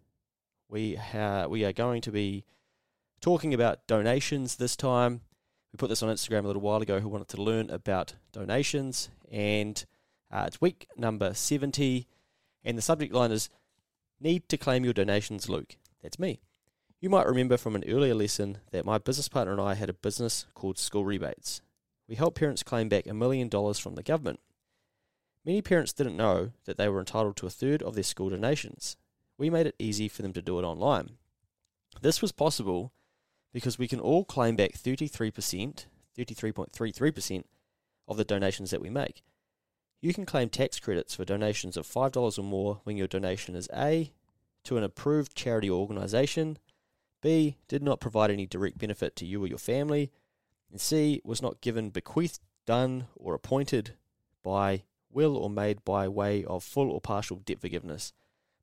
We 0.69 0.95
ha- 0.95 1.47
we 1.47 1.63
are 1.65 1.73
going 1.73 2.01
to 2.01 2.11
be 2.11 2.43
talking 3.21 3.53
about 3.53 3.87
donations 3.87 4.55
this 4.55 4.75
time. 4.75 5.21
We 5.71 5.77
put 5.77 5.89
this 5.89 6.03
on 6.03 6.09
Instagram 6.09 6.43
a 6.43 6.47
little 6.47 6.61
while 6.61 6.81
ago. 6.81 6.99
Who 6.99 7.09
wanted 7.09 7.27
to 7.29 7.41
learn 7.41 7.69
about 7.69 8.15
donations? 8.31 9.09
And 9.31 9.83
uh, 10.31 10.45
it's 10.47 10.61
week 10.61 10.87
number 10.97 11.33
seventy, 11.33 12.07
and 12.63 12.77
the 12.77 12.81
subject 12.81 13.13
line 13.13 13.31
is 13.31 13.49
"Need 14.19 14.49
to 14.49 14.57
claim 14.57 14.83
your 14.83 14.93
donations, 14.93 15.49
Luke." 15.49 15.77
That's 16.01 16.19
me. 16.19 16.39
You 17.01 17.09
might 17.09 17.27
remember 17.27 17.57
from 17.57 17.75
an 17.75 17.83
earlier 17.87 18.15
lesson 18.15 18.59
that 18.71 18.85
my 18.85 18.97
business 18.97 19.27
partner 19.27 19.51
and 19.51 19.61
I 19.61 19.75
had 19.75 19.89
a 19.89 19.93
business 19.93 20.45
called 20.55 20.77
School 20.79 21.05
Rebates 21.05 21.61
we 22.07 22.15
help 22.15 22.35
parents 22.35 22.63
claim 22.63 22.89
back 22.89 23.07
a 23.07 23.13
million 23.13 23.49
dollars 23.49 23.79
from 23.79 23.95
the 23.95 24.03
government. 24.03 24.39
Many 25.43 25.61
parents 25.61 25.93
didn't 25.93 26.17
know 26.17 26.51
that 26.65 26.77
they 26.77 26.87
were 26.87 26.99
entitled 26.99 27.35
to 27.37 27.47
a 27.47 27.51
third 27.51 27.83
of 27.83 27.95
their 27.95 28.03
school 28.03 28.29
donations. 28.29 28.97
We 29.37 29.49
made 29.49 29.67
it 29.67 29.75
easy 29.79 30.07
for 30.07 30.21
them 30.21 30.33
to 30.33 30.41
do 30.41 30.59
it 30.59 30.63
online. 30.63 31.11
This 32.01 32.21
was 32.21 32.31
possible 32.31 32.91
because 33.53 33.79
we 33.79 33.87
can 33.87 33.99
all 33.99 34.25
claim 34.25 34.55
back 34.55 34.73
33%, 34.73 35.85
33.33% 36.17 37.43
of 38.07 38.17
the 38.17 38.25
donations 38.25 38.71
that 38.71 38.81
we 38.81 38.89
make. 38.89 39.23
You 40.01 40.13
can 40.13 40.25
claim 40.25 40.49
tax 40.49 40.79
credits 40.79 41.15
for 41.15 41.25
donations 41.25 41.77
of 41.77 41.87
$5 41.87 42.37
or 42.37 42.43
more 42.43 42.81
when 42.83 42.97
your 42.97 43.07
donation 43.07 43.55
is 43.55 43.69
A, 43.73 44.11
to 44.65 44.77
an 44.77 44.83
approved 44.83 45.35
charity 45.35 45.69
or 45.69 45.79
organisation, 45.79 46.57
B, 47.21 47.57
did 47.67 47.81
not 47.81 47.99
provide 47.99 48.29
any 48.29 48.45
direct 48.45 48.77
benefit 48.77 49.15
to 49.15 49.25
you 49.25 49.43
or 49.43 49.47
your 49.47 49.57
family, 49.57 50.11
and 50.69 50.79
C, 50.79 51.21
was 51.23 51.41
not 51.41 51.61
given, 51.61 51.89
bequeathed, 51.89 52.39
done, 52.65 53.07
or 53.15 53.33
appointed 53.33 53.95
by 54.43 54.83
will 55.09 55.37
or 55.37 55.49
made 55.49 55.83
by 55.85 56.07
way 56.07 56.43
of 56.43 56.63
full 56.63 56.91
or 56.91 56.99
partial 56.99 57.37
debt 57.37 57.59
forgiveness. 57.59 58.13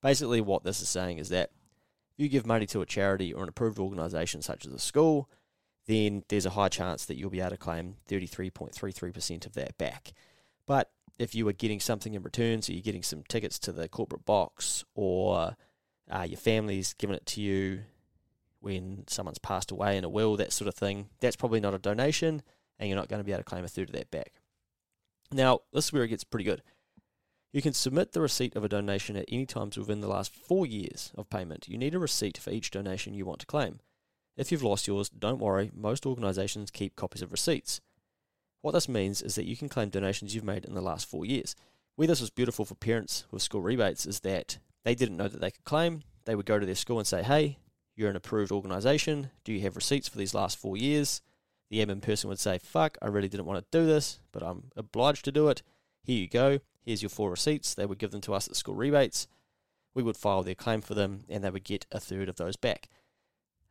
Basically, 0.03 0.41
what 0.41 0.65
this 0.65 0.81
is 0.81 0.89
saying 0.89 1.19
is 1.19 1.29
that 1.29 1.51
if 2.13 2.19
you 2.19 2.29
give 2.29 2.47
money 2.47 2.67
to 2.67 2.81
a 2.81 2.87
charity 2.87 3.33
or 3.33 3.43
an 3.43 3.49
approved 3.49 3.79
organisation 3.79 4.43
such 4.43 4.67
as 4.67 4.73
a 4.73 4.79
school, 4.79 5.31
then 5.87 6.25
there's 6.29 6.47
a 6.47 6.51
high 6.51 6.69
chance 6.69 7.07
that 7.07 7.17
you'll 7.17 7.31
be 7.31 7.41
able 7.41 7.51
to 7.51 7.57
claim 7.57 7.97
33.33% 8.09 9.47
of 9.47 9.55
that 9.55 9.79
back. 9.79 10.13
But 10.67 10.91
if 11.19 11.35
you 11.35 11.47
are 11.49 11.53
getting 11.53 11.81
something 11.81 12.15
in 12.15 12.23
return, 12.23 12.63
so 12.63 12.73
you're 12.73 12.83
getting 12.83 13.03
some 13.03 13.23
tickets 13.29 13.59
to 13.61 13.73
the 13.73 13.89
corporate 13.89 14.25
box, 14.25 14.85
or 14.95 15.57
uh, 16.11 16.23
your 16.23 16.39
family's 16.39 16.93
given 16.95 17.17
it 17.17 17.27
to 17.27 17.41
you 17.41 17.81
when 18.61 19.05
someone's 19.09 19.39
passed 19.39 19.71
away 19.71 19.97
in 19.97 20.05
a 20.05 20.09
will, 20.09 20.37
that 20.37 20.53
sort 20.53 20.69
of 20.69 20.75
thing, 20.75 21.09
that's 21.21 21.37
probably 21.37 21.61
not 21.61 21.75
a 21.75 21.79
donation, 21.79 22.43
and 22.79 22.89
you're 22.89 22.99
not 22.99 23.09
going 23.09 23.21
to 23.21 23.25
be 23.25 23.33
able 23.33 23.41
to 23.41 23.45
claim 23.45 23.65
a 23.65 23.69
third 23.69 23.89
of 23.89 23.95
that 23.95 24.11
back. 24.11 24.33
Now, 25.33 25.61
this 25.73 25.87
is 25.87 25.93
where 25.93 26.05
it 26.05 26.09
gets 26.09 26.25
pretty 26.25 26.45
good. 26.45 26.63
You 27.53 27.61
can 27.61 27.75
submit 27.75 28.13
the 28.13 28.21
receipt 28.23 28.57
of 28.57 28.65
a 28.65 28.69
donation 28.69 29.15
at 29.15 29.27
any 29.29 29.45
times 29.45 29.77
within 29.77 30.01
the 30.01 30.09
last 30.09 30.35
four 30.35 30.65
years 30.67 31.13
of 31.17 31.29
payment. 31.29 31.69
You 31.69 31.77
need 31.77 31.95
a 31.95 31.99
receipt 31.99 32.39
for 32.39 32.51
each 32.51 32.71
donation 32.71 33.13
you 33.13 33.27
want 33.27 33.41
to 33.41 33.47
claim. 33.47 33.81
If 34.39 34.51
you've 34.51 34.63
lost 34.63 34.87
yours, 34.87 35.11
don't 35.11 35.39
worry, 35.39 35.71
most 35.75 36.07
organisations 36.07 36.71
keep 36.71 36.97
copies 36.97 37.21
of 37.21 37.31
receipts. 37.31 37.83
What 38.63 38.73
this 38.73 38.89
means 38.89 39.21
is 39.21 39.35
that 39.35 39.45
you 39.45 39.57
can 39.57 39.69
claim 39.69 39.91
donations 39.91 40.35
you've 40.35 40.45
made 40.45 40.65
in 40.65 40.75
the 40.75 40.81
last 40.81 41.07
four 41.07 41.27
years. 41.27 41.55
Where 41.97 42.09
this 42.09 42.23
was 42.23 42.31
beautiful 42.31 42.65
for 42.65 42.75
parents 42.75 43.27
with 43.31 43.43
school 43.43 43.61
rebates 43.61 44.07
is 44.07 44.21
that 44.21 44.59
they 44.85 44.95
didn't 44.95 45.19
know 45.19 45.29
that 45.29 45.43
they 45.43 45.51
could 45.51 45.65
claim. 45.65 46.05
They 46.25 46.35
would 46.35 46.47
go 46.47 46.59
to 46.59 46.65
their 46.65 46.75
school 46.75 46.99
and 46.99 47.07
say, 47.07 47.23
hey, 47.23 47.59
you're 47.97 48.09
an 48.09 48.17
approved 48.17 48.51
organisation. 48.51 49.31
Do 49.45 49.53
you 49.53 49.61
have 49.61 49.77
receipts 49.77 50.09
for 50.09 50.17
these 50.17 50.33
last 50.33 50.59
four 50.59 50.79
years? 50.79 51.21
The 51.69 51.85
admin 51.85 52.01
person 52.01 52.29
would 52.31 52.39
say, 52.39 52.59
fuck, 52.59 52.97
I 53.03 53.09
really 53.09 53.29
didn't 53.29 53.47
want 53.47 53.59
to 53.59 53.79
do 53.79 53.85
this, 53.85 54.21
but 54.33 54.43
I'm 54.43 54.71
obliged 54.75 55.27
to 55.27 55.33
do 55.33 55.49
it. 55.49 55.63
Here 56.03 56.19
you 56.19 56.29
go. 56.29 56.61
Here's 56.85 57.03
your 57.03 57.09
four 57.09 57.31
receipts. 57.31 57.75
They 57.75 57.87
would 57.87 57.99
give 57.99 58.11
them 58.11 58.21
to 58.23 58.35
us 58.35 58.49
at 58.49 58.57
school 58.57 58.75
rebates. 58.75 59.27
We 59.95 60.03
would 60.03 60.17
file 60.17 60.43
their 60.43 60.55
claim 60.55 60.81
for 60.81 60.95
them, 60.95 61.25
and 61.29 61.45
they 61.45 61.51
would 61.51 61.65
get 61.65 61.87
a 61.93 62.01
third 62.01 62.29
of 62.29 62.37
those 62.37 62.57
back. 62.57 62.89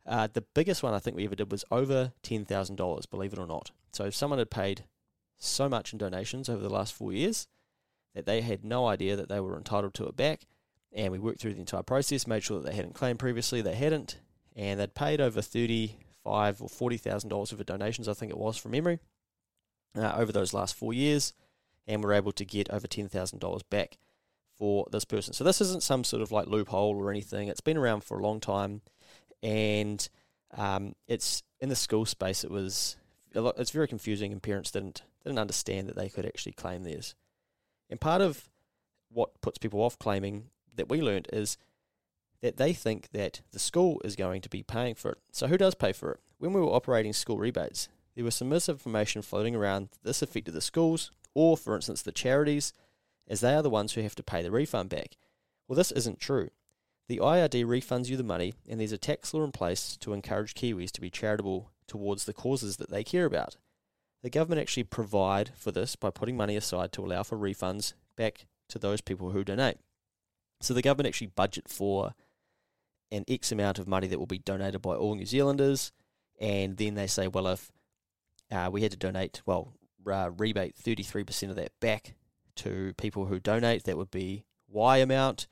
Uh, 0.06 0.28
the 0.32 0.44
biggest 0.54 0.82
one 0.82 0.94
I 0.94 0.98
think 0.98 1.16
we 1.16 1.24
ever 1.24 1.34
did 1.34 1.52
was 1.52 1.64
over 1.70 2.12
$10,000, 2.22 3.10
believe 3.10 3.32
it 3.32 3.38
or 3.38 3.46
not. 3.46 3.70
So 3.92 4.04
if 4.04 4.14
someone 4.14 4.38
had 4.38 4.50
paid 4.50 4.84
so 5.38 5.68
much 5.68 5.92
in 5.92 5.98
donations 5.98 6.48
over 6.48 6.62
the 6.62 6.72
last 6.72 6.94
four 6.94 7.12
years 7.12 7.46
that 8.14 8.26
they 8.26 8.40
had 8.40 8.64
no 8.64 8.86
idea 8.86 9.16
that 9.16 9.28
they 9.28 9.40
were 9.40 9.56
entitled 9.56 9.94
to 9.94 10.06
it 10.06 10.16
back, 10.16 10.46
and 10.92 11.12
we 11.12 11.18
worked 11.18 11.40
through 11.40 11.54
the 11.54 11.60
entire 11.60 11.82
process, 11.82 12.26
made 12.26 12.42
sure 12.42 12.60
that 12.60 12.68
they 12.70 12.76
hadn't 12.76 12.94
claimed 12.94 13.18
previously, 13.18 13.62
they 13.62 13.74
hadn't, 13.74 14.18
and 14.54 14.78
they'd 14.78 14.94
paid 14.94 15.20
over 15.20 15.40
thirty-five 15.40 16.60
or 16.60 16.68
forty 16.68 16.98
thousand 16.98 17.30
dollars 17.30 17.52
worth 17.52 17.60
of 17.60 17.66
donations, 17.66 18.08
I 18.08 18.12
think 18.12 18.30
it 18.30 18.38
was 18.38 18.58
from 18.58 18.72
memory, 18.72 18.98
uh, 19.96 20.12
over 20.16 20.32
those 20.32 20.52
last 20.52 20.74
four 20.74 20.92
years, 20.92 21.32
and 21.86 22.02
we're 22.02 22.14
able 22.14 22.32
to 22.32 22.44
get 22.44 22.70
over 22.70 22.86
ten 22.86 23.08
thousand 23.08 23.38
dollars 23.38 23.62
back 23.62 23.98
for 24.58 24.86
this 24.92 25.04
person. 25.04 25.34
So 25.34 25.44
this 25.44 25.60
isn't 25.60 25.82
some 25.82 26.04
sort 26.04 26.22
of 26.22 26.30
like 26.30 26.46
loophole 26.46 26.96
or 26.96 27.10
anything. 27.10 27.48
It's 27.48 27.60
been 27.60 27.76
around 27.76 28.04
for 28.04 28.18
a 28.18 28.22
long 28.22 28.40
time 28.40 28.82
and 29.42 30.08
um, 30.56 30.94
it's 31.08 31.42
in 31.60 31.68
the 31.68 31.76
school 31.76 32.04
space. 32.04 32.44
It 32.44 32.50
was 32.50 32.96
lot, 33.34 33.58
it's 33.58 33.70
very 33.70 33.88
confusing, 33.88 34.32
and 34.32 34.42
parents 34.42 34.70
didn't 34.70 35.02
didn't 35.24 35.38
understand 35.38 35.88
that 35.88 35.96
they 35.96 36.08
could 36.08 36.26
actually 36.26 36.52
claim 36.52 36.82
theirs. 36.82 37.14
And 37.88 38.00
part 38.00 38.20
of 38.20 38.48
what 39.10 39.40
puts 39.40 39.58
people 39.58 39.80
off 39.80 39.98
claiming 39.98 40.50
that 40.74 40.88
we 40.88 41.00
learned 41.00 41.28
is 41.32 41.58
that 42.40 42.56
they 42.56 42.72
think 42.72 43.10
that 43.12 43.40
the 43.52 43.58
school 43.58 44.00
is 44.04 44.16
going 44.16 44.40
to 44.40 44.48
be 44.48 44.62
paying 44.62 44.94
for 44.94 45.12
it. 45.12 45.18
So 45.30 45.46
who 45.46 45.56
does 45.56 45.74
pay 45.74 45.92
for 45.92 46.12
it? 46.12 46.20
When 46.38 46.52
we 46.52 46.60
were 46.60 46.74
operating 46.74 47.12
school 47.12 47.38
rebates, 47.38 47.88
there 48.16 48.24
was 48.24 48.34
some 48.34 48.48
misinformation 48.48 49.22
floating 49.22 49.54
around 49.54 49.90
this 50.02 50.22
affected 50.22 50.52
the 50.54 50.60
schools, 50.60 51.12
or 51.34 51.56
for 51.56 51.74
instance 51.74 52.02
the 52.02 52.12
charities, 52.12 52.72
as 53.28 53.40
they 53.40 53.54
are 53.54 53.62
the 53.62 53.70
ones 53.70 53.92
who 53.92 54.02
have 54.02 54.14
to 54.16 54.22
pay 54.22 54.42
the 54.42 54.50
refund 54.50 54.88
back. 54.88 55.16
Well, 55.66 55.76
this 55.76 55.92
isn't 55.92 56.20
true. 56.20 56.50
The 57.08 57.18
IRD 57.18 57.64
refunds 57.64 58.08
you 58.08 58.16
the 58.16 58.22
money, 58.22 58.54
and 58.68 58.80
there's 58.80 58.92
a 58.92 58.98
tax 58.98 59.34
law 59.34 59.44
in 59.44 59.52
place 59.52 59.96
to 59.98 60.12
encourage 60.12 60.54
Kiwis 60.54 60.90
to 60.92 61.00
be 61.00 61.10
charitable 61.10 61.70
towards 61.86 62.24
the 62.24 62.32
causes 62.32 62.76
that 62.76 62.90
they 62.90 63.04
care 63.04 63.26
about. 63.26 63.56
The 64.22 64.30
government 64.30 64.60
actually 64.60 64.84
provide 64.84 65.50
for 65.56 65.72
this 65.72 65.96
by 65.96 66.10
putting 66.10 66.36
money 66.36 66.56
aside 66.56 66.92
to 66.92 67.04
allow 67.04 67.22
for 67.22 67.36
refunds 67.36 67.94
back 68.16 68.46
to 68.68 68.78
those 68.78 69.00
people 69.00 69.30
who 69.30 69.44
donate. 69.44 69.78
So 70.60 70.74
the 70.74 70.82
government 70.82 71.08
actually 71.08 71.26
budget 71.28 71.68
for 71.68 72.14
an 73.10 73.24
X 73.28 73.52
amount 73.52 73.78
of 73.78 73.88
money 73.88 74.06
that 74.06 74.18
will 74.18 74.26
be 74.26 74.38
donated 74.38 74.80
by 74.80 74.94
all 74.94 75.14
New 75.14 75.26
Zealanders, 75.26 75.92
and 76.40 76.76
then 76.76 76.94
they 76.94 77.06
say, 77.08 77.26
well, 77.28 77.48
if 77.48 77.70
uh, 78.50 78.70
we 78.72 78.82
had 78.82 78.92
to 78.92 78.96
donate, 78.96 79.42
well, 79.44 79.72
uh, 80.06 80.30
rebate 80.36 80.76
33% 80.76 81.50
of 81.50 81.56
that 81.56 81.72
back 81.80 82.14
to 82.56 82.94
people 82.96 83.26
who 83.26 83.38
donate, 83.38 83.84
that 83.84 83.96
would 83.96 84.10
be 84.10 84.44
Y 84.68 84.98
amount 84.98 85.46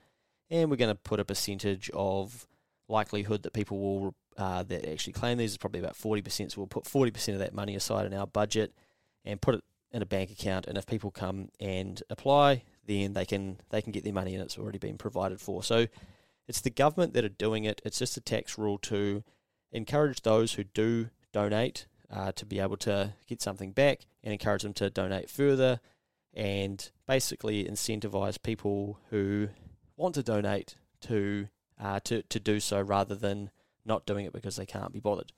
and 0.51 0.71
we're 0.71 0.77
going 0.77 0.95
to 0.95 1.01
put 1.01 1.21
a 1.21 1.25
percentage 1.25 1.91
of 1.95 2.47
likelihood 2.89 3.45
that 3.45 3.53
people 3.53 3.79
will 3.79 4.15
uh, 4.37 4.63
that 4.65 4.89
actually 4.89 5.13
claim 5.13 5.39
these 5.39 5.53
is 5.53 5.59
probably 5.59 5.81
about 5.81 5.95
40%. 5.95 6.53
So 6.53 6.61
we'll 6.61 6.67
put 6.67 6.85
40% 6.85 7.35
of 7.35 7.39
that 7.41 7.55
money 7.55 7.77
aside 7.77 8.07
in 8.07 8.15
our 8.15 8.27
budget 8.27 8.73
and 9.25 9.41
put 9.41 9.55
it 9.55 9.65
in 9.93 10.03
a 10.03 10.07
bank 10.07 10.31
account. 10.31 10.67
And 10.67 10.79
if 10.79 10.87
people 10.87 11.11
come 11.11 11.51
and 11.61 12.03
apply, 12.09 12.63
then 12.87 13.13
they 13.13 13.25
can 13.25 13.59
they 13.71 13.83
can 13.83 13.93
get 13.93 14.03
their 14.03 14.13
money 14.13 14.35
and 14.35 14.43
it's 14.43 14.59
already 14.59 14.79
been 14.79 14.99
provided 14.99 15.41
for. 15.41 15.63
So 15.63 15.87
it's 16.49 16.61
the 16.61 16.71
government 16.71 17.13
that 17.15 17.25
are 17.25 17.29
doing 17.29 17.65
it. 17.65 17.81
It's 17.85 17.99
just 17.99 18.17
a 18.17 18.21
tax 18.21 18.57
rule 18.57 18.79
to 18.79 19.23
encourage 19.73 20.23
those 20.23 20.55
who 20.55 20.65
do 20.65 21.11
donate 21.33 21.87
uh, 22.13 22.33
to 22.33 22.45
be 22.45 22.59
able 22.59 22.77
to 22.77 23.15
get 23.27 23.41
something 23.41 23.73
back 23.73 24.07
and 24.23 24.33
encourage 24.33 24.63
them 24.63 24.75
to 24.75 24.91
donate 24.91 25.31
further 25.31 25.81
and 26.35 26.91
basically 27.07 27.65
incentivize 27.65 28.41
people 28.43 28.99
who 29.11 29.49
want 29.97 30.15
to 30.15 30.23
donate 30.23 30.77
to 31.01 31.49
uh, 31.81 32.01
to 32.01 32.23
to 32.23 32.39
do 32.39 32.61
so 32.61 32.81
rather 32.81 33.15
than 33.15 33.51
not 33.85 34.07
doing 34.07 34.25
it 34.25 34.33
because 34.33 34.57
they 34.57 34.67
can't 34.67 34.93
be 34.93 35.01
bothered. 35.01 35.33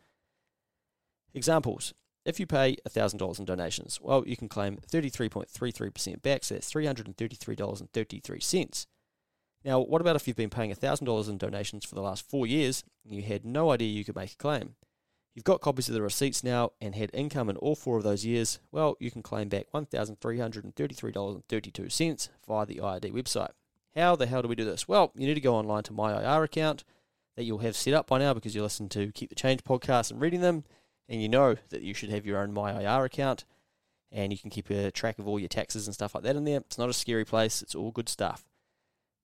Examples: 1.34 1.94
If 2.24 2.40
you 2.40 2.46
pay 2.46 2.76
thousand 2.88 3.18
dollars 3.18 3.38
in 3.38 3.44
donations, 3.44 4.00
well, 4.02 4.24
you 4.26 4.36
can 4.36 4.48
claim 4.48 4.78
thirty 4.78 5.08
three 5.08 5.28
point 5.28 5.48
three 5.48 5.70
three 5.70 5.90
percent 5.90 6.22
back. 6.22 6.44
So 6.44 6.54
that's 6.54 6.68
three 6.68 6.86
hundred 6.86 7.06
and 7.06 7.16
thirty 7.16 7.36
three 7.36 7.56
dollars 7.56 7.80
and 7.80 7.92
thirty 7.92 8.20
three 8.20 8.40
cents. 8.40 8.86
Now, 9.64 9.80
what 9.80 10.00
about 10.00 10.16
if 10.16 10.26
you've 10.26 10.36
been 10.36 10.50
paying 10.50 10.74
thousand 10.74 11.06
dollars 11.06 11.28
in 11.28 11.38
donations 11.38 11.84
for 11.84 11.94
the 11.94 12.02
last 12.02 12.28
four 12.28 12.46
years 12.46 12.82
and 13.04 13.14
you 13.14 13.22
had 13.22 13.44
no 13.44 13.70
idea 13.70 13.88
you 13.88 14.04
could 14.04 14.16
make 14.16 14.32
a 14.32 14.36
claim? 14.36 14.74
You've 15.34 15.44
got 15.44 15.60
copies 15.62 15.88
of 15.88 15.94
the 15.94 16.02
receipts 16.02 16.44
now 16.44 16.72
and 16.80 16.94
had 16.94 17.10
income 17.14 17.48
in 17.48 17.56
all 17.56 17.74
four 17.74 17.96
of 17.96 18.04
those 18.04 18.26
years. 18.26 18.58
Well, 18.70 18.98
you 19.00 19.10
can 19.10 19.22
claim 19.22 19.48
back 19.48 19.72
$1,333.32 19.72 22.28
via 22.46 22.66
the 22.66 22.76
IRD 22.76 23.12
website. 23.12 23.52
How 23.96 24.14
the 24.14 24.26
hell 24.26 24.42
do 24.42 24.48
we 24.48 24.54
do 24.54 24.66
this? 24.66 24.86
Well, 24.86 25.10
you 25.14 25.26
need 25.26 25.32
to 25.34 25.40
go 25.40 25.54
online 25.54 25.84
to 25.84 25.94
my 25.94 26.22
IR 26.22 26.42
account 26.44 26.84
that 27.36 27.44
you'll 27.44 27.58
have 27.58 27.76
set 27.76 27.94
up 27.94 28.06
by 28.06 28.18
now 28.18 28.34
because 28.34 28.54
you 28.54 28.62
listen 28.62 28.88
to 28.90 29.10
Keep 29.12 29.30
the 29.30 29.34
Change 29.34 29.64
podcast 29.64 30.10
and 30.10 30.20
reading 30.20 30.42
them, 30.42 30.64
and 31.08 31.22
you 31.22 31.28
know 31.28 31.56
that 31.70 31.82
you 31.82 31.94
should 31.94 32.10
have 32.10 32.26
your 32.26 32.38
own 32.38 32.52
My 32.52 32.82
IR 32.82 33.04
account, 33.04 33.44
and 34.10 34.32
you 34.32 34.38
can 34.38 34.50
keep 34.50 34.70
a 34.70 34.90
track 34.90 35.18
of 35.18 35.26
all 35.26 35.38
your 35.38 35.48
taxes 35.48 35.86
and 35.86 35.94
stuff 35.94 36.14
like 36.14 36.24
that 36.24 36.36
in 36.36 36.44
there. 36.44 36.58
It's 36.58 36.78
not 36.78 36.90
a 36.90 36.94
scary 36.94 37.24
place; 37.24 37.62
it's 37.62 37.74
all 37.74 37.90
good 37.90 38.08
stuff. 38.08 38.44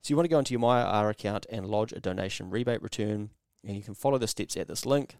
So 0.03 0.13
you 0.13 0.17
want 0.17 0.25
to 0.25 0.31
go 0.31 0.39
into 0.39 0.53
your 0.53 0.61
My 0.61 1.03
IR 1.03 1.11
account 1.11 1.45
and 1.51 1.67
lodge 1.67 1.93
a 1.93 2.01
donation 2.01 2.51
rebate 2.51 2.83
return, 2.83 3.31
and 3.63 3.77
you 3.77 3.83
can 3.83 3.95
follow 3.95 4.17
the 4.17 4.27
steps 4.27 4.57
at 4.57 4.69
this 4.69 4.87
link. 4.87 5.17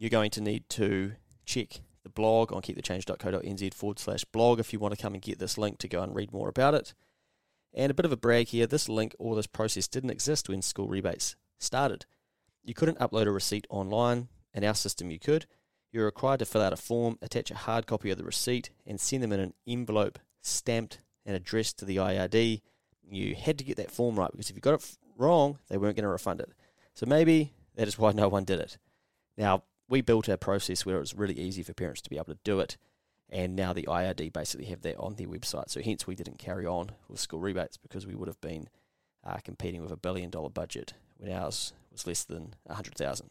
You're 0.00 0.08
going 0.08 0.30
to 0.30 0.40
need 0.40 0.66
to 0.70 1.12
check 1.44 1.82
the 2.04 2.08
blog 2.08 2.54
on 2.54 2.62
keepthechange.co.nz 2.62 3.74
forward 3.74 3.98
slash 3.98 4.24
blog 4.24 4.58
if 4.58 4.72
you 4.72 4.78
want 4.78 4.96
to 4.96 5.02
come 5.02 5.12
and 5.12 5.22
get 5.22 5.38
this 5.38 5.58
link 5.58 5.76
to 5.76 5.88
go 5.88 6.02
and 6.02 6.16
read 6.16 6.32
more 6.32 6.48
about 6.48 6.72
it. 6.72 6.94
And 7.74 7.90
a 7.90 7.94
bit 7.94 8.06
of 8.06 8.12
a 8.12 8.16
brag 8.16 8.48
here 8.48 8.66
this 8.66 8.88
link 8.88 9.14
or 9.18 9.36
this 9.36 9.46
process 9.46 9.86
didn't 9.88 10.08
exist 10.08 10.48
when 10.48 10.62
school 10.62 10.88
rebates 10.88 11.36
started. 11.58 12.06
You 12.64 12.72
couldn't 12.72 12.98
upload 12.98 13.26
a 13.26 13.30
receipt 13.30 13.66
online, 13.68 14.28
in 14.54 14.64
our 14.64 14.74
system 14.74 15.10
you 15.10 15.18
could. 15.18 15.44
You're 15.92 16.06
required 16.06 16.38
to 16.38 16.46
fill 16.46 16.62
out 16.62 16.72
a 16.72 16.78
form, 16.78 17.18
attach 17.20 17.50
a 17.50 17.54
hard 17.56 17.86
copy 17.86 18.10
of 18.10 18.16
the 18.16 18.24
receipt, 18.24 18.70
and 18.86 18.98
send 18.98 19.22
them 19.22 19.32
in 19.32 19.40
an 19.40 19.52
envelope 19.66 20.18
stamped 20.40 21.00
and 21.26 21.36
addressed 21.36 21.78
to 21.80 21.84
the 21.84 21.98
IRD. 21.98 22.62
You 23.06 23.34
had 23.34 23.58
to 23.58 23.64
get 23.64 23.76
that 23.76 23.90
form 23.90 24.18
right 24.18 24.30
because 24.32 24.48
if 24.48 24.56
you 24.56 24.62
got 24.62 24.80
it 24.80 24.96
wrong, 25.18 25.58
they 25.68 25.76
weren't 25.76 25.96
going 25.96 26.04
to 26.04 26.08
refund 26.08 26.40
it. 26.40 26.54
So 26.94 27.04
maybe 27.04 27.52
that 27.74 27.86
is 27.86 27.98
why 27.98 28.12
no 28.12 28.30
one 28.30 28.44
did 28.44 28.60
it. 28.60 28.78
Now, 29.36 29.64
we 29.90 30.00
built 30.00 30.28
a 30.28 30.38
process 30.38 30.86
where 30.86 30.96
it 30.96 31.00
was 31.00 31.14
really 31.14 31.38
easy 31.38 31.62
for 31.62 31.74
parents 31.74 32.00
to 32.00 32.08
be 32.08 32.16
able 32.16 32.26
to 32.26 32.38
do 32.44 32.60
it 32.60 32.78
and 33.32 33.54
now 33.54 33.72
the 33.72 33.84
IRD 33.84 34.32
basically 34.32 34.66
have 34.66 34.82
that 34.82 34.96
on 34.98 35.14
their 35.14 35.28
website. 35.28 35.70
So 35.70 35.80
hence 35.80 36.06
we 36.06 36.16
didn't 36.16 36.38
carry 36.38 36.66
on 36.66 36.90
with 37.08 37.20
school 37.20 37.40
rebates 37.40 37.76
because 37.76 38.06
we 38.06 38.14
would 38.14 38.28
have 38.28 38.40
been 38.40 38.68
uh, 39.24 39.36
competing 39.44 39.82
with 39.82 39.92
a 39.92 39.96
billion 39.96 40.30
dollar 40.30 40.50
budget 40.50 40.94
when 41.16 41.32
ours 41.32 41.72
was 41.92 42.06
less 42.06 42.24
than 42.24 42.54
a 42.66 42.74
hundred 42.74 42.96
thousand. 42.96 43.30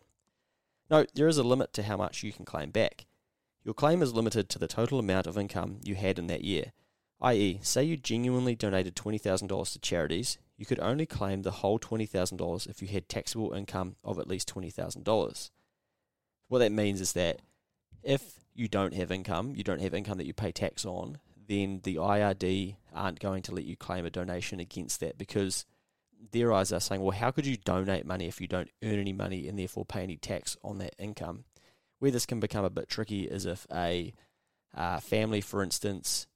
Note, 0.90 1.10
there 1.14 1.28
is 1.28 1.38
a 1.38 1.44
limit 1.44 1.74
to 1.74 1.84
how 1.84 1.98
much 1.98 2.24
you 2.24 2.32
can 2.32 2.46
claim 2.46 2.72
back. 2.72 3.06
Your 3.64 3.74
claim 3.74 4.02
is 4.02 4.14
limited 4.14 4.50
to 4.50 4.60
the 4.60 4.68
total 4.68 5.00
amount 5.00 5.28
of 5.28 5.38
income 5.38 5.80
you 5.84 5.96
had 5.96 6.18
in 6.18 6.28
that 6.28 6.44
year. 6.44 6.72
I.e., 7.22 7.60
say 7.62 7.84
you 7.84 7.98
genuinely 7.98 8.56
donated 8.56 8.96
$20,000 8.96 9.74
to 9.74 9.80
charities, 9.80 10.38
you 10.56 10.66
could 10.66 10.80
only 10.80 11.06
claim 11.06 11.42
the 11.42 11.52
whole 11.52 11.78
$20,000 11.78 12.70
if 12.70 12.82
you 12.82 12.88
had 12.88 13.10
taxable 13.10 13.52
income 13.52 13.98
of 14.06 14.18
at 14.18 14.28
least 14.28 14.52
$20,000. 14.54 15.50
What 16.50 16.60
that 16.60 16.72
means 16.72 17.00
is 17.00 17.14
that 17.14 17.42
if 18.04 18.40
you 18.54 18.68
don't 18.68 18.94
have 18.94 19.12
income, 19.12 19.54
you 19.56 19.64
don't 19.64 19.82
have 19.82 19.94
income 19.94 20.18
that 20.18 20.28
you 20.28 20.34
pay 20.34 20.52
tax 20.52 20.86
on, 20.86 21.20
then 21.48 21.80
the 21.84 21.96
IRD 21.96 22.76
aren't 22.94 23.20
going 23.20 23.42
to 23.44 23.54
let 23.54 23.66
you 23.66 23.76
claim 23.76 24.06
a 24.06 24.10
donation 24.10 24.60
against 24.60 25.00
that 25.00 25.18
because 25.18 25.66
their 26.32 26.52
eyes 26.52 26.74
are 26.74 26.80
saying, 26.80 27.02
well, 27.02 27.18
how 27.18 27.32
could 27.32 27.46
you 27.46 27.58
donate 27.58 28.06
money 28.06 28.28
if 28.28 28.42
you 28.42 28.48
don't 28.48 28.70
earn 28.84 29.00
any 29.00 29.14
money 29.14 29.48
and 29.48 29.58
therefore 29.58 29.86
pay 29.86 30.04
any 30.04 30.18
tax 30.18 30.58
on 30.64 30.80
that 30.80 30.96
income? 31.00 31.46
Where 32.00 32.12
this 32.12 32.26
can 32.26 32.40
become 32.40 32.66
a 32.66 32.70
bit 32.70 32.88
tricky 32.88 33.24
is 33.24 33.46
if 33.46 33.66
a 33.74 34.14
uh, 34.76 35.00
family, 35.00 35.42
for 35.42 35.64
instance, 35.64 36.28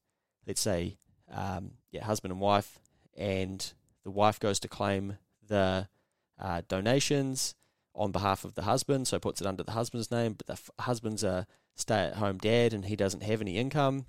let's 0.47 0.61
say, 0.61 0.97
um, 1.31 1.71
yeah, 1.91 2.03
husband 2.03 2.31
and 2.31 2.41
wife, 2.41 2.79
and 3.15 3.73
the 4.03 4.11
wife 4.11 4.39
goes 4.39 4.59
to 4.61 4.67
claim 4.67 5.17
the 5.47 5.87
uh, 6.39 6.61
donations 6.67 7.55
on 7.95 8.11
behalf 8.11 8.43
of 8.43 8.55
the 8.55 8.63
husband, 8.63 9.07
so 9.07 9.19
puts 9.19 9.41
it 9.41 9.47
under 9.47 9.63
the 9.63 9.71
husband's 9.71 10.11
name, 10.11 10.33
but 10.33 10.47
the 10.47 10.53
f- 10.53 10.69
husband's 10.79 11.23
a 11.23 11.45
stay 11.75 12.05
at 12.05 12.15
home 12.15 12.37
dad 12.37 12.73
and 12.73 12.85
he 12.85 12.95
doesn't 12.95 13.23
have 13.23 13.41
any 13.41 13.57
income, 13.57 14.05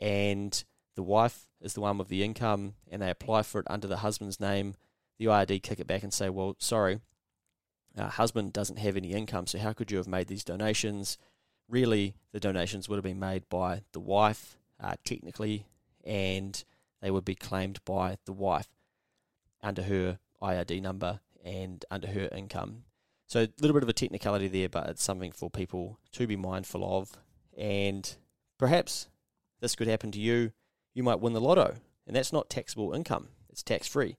and 0.00 0.64
the 0.94 1.02
wife 1.02 1.46
is 1.60 1.74
the 1.74 1.80
one 1.80 1.98
with 1.98 2.08
the 2.08 2.22
income, 2.22 2.74
and 2.90 3.00
they 3.02 3.10
apply 3.10 3.42
for 3.42 3.60
it 3.60 3.66
under 3.68 3.86
the 3.86 3.98
husband's 3.98 4.40
name. 4.40 4.74
The 5.18 5.26
IRD 5.26 5.62
kick 5.62 5.80
it 5.80 5.86
back 5.86 6.02
and 6.02 6.12
say, 6.12 6.28
well, 6.28 6.56
sorry, 6.58 7.00
uh, 7.96 8.08
husband 8.08 8.52
doesn't 8.52 8.78
have 8.78 8.96
any 8.96 9.12
income, 9.12 9.46
so 9.46 9.58
how 9.58 9.72
could 9.72 9.90
you 9.90 9.96
have 9.96 10.06
made 10.06 10.28
these 10.28 10.44
donations? 10.44 11.16
Really, 11.68 12.14
the 12.32 12.40
donations 12.40 12.88
would 12.88 12.96
have 12.96 13.04
been 13.04 13.18
made 13.18 13.48
by 13.48 13.82
the 13.92 14.00
wife, 14.00 14.58
uh, 14.82 14.94
technically, 15.04 15.66
and 16.04 16.62
they 17.00 17.10
would 17.10 17.24
be 17.24 17.34
claimed 17.34 17.80
by 17.84 18.18
the 18.24 18.32
wife 18.32 18.68
under 19.62 19.82
her 19.82 20.18
IRD 20.42 20.80
number 20.82 21.20
and 21.44 21.84
under 21.90 22.08
her 22.08 22.28
income. 22.32 22.84
So 23.26 23.42
a 23.42 23.48
little 23.60 23.74
bit 23.74 23.82
of 23.82 23.88
a 23.88 23.92
technicality 23.92 24.48
there, 24.48 24.68
but 24.68 24.88
it's 24.88 25.02
something 25.02 25.32
for 25.32 25.50
people 25.50 25.98
to 26.12 26.26
be 26.26 26.36
mindful 26.36 26.98
of. 26.98 27.12
And 27.56 28.14
perhaps 28.58 29.08
this 29.60 29.74
could 29.74 29.88
happen 29.88 30.12
to 30.12 30.20
you. 30.20 30.52
You 30.94 31.02
might 31.02 31.20
win 31.20 31.32
the 31.32 31.40
lotto, 31.40 31.76
and 32.06 32.14
that's 32.14 32.32
not 32.32 32.48
taxable 32.48 32.92
income, 32.92 33.28
it's 33.50 33.62
tax 33.62 33.86
free. 33.86 34.16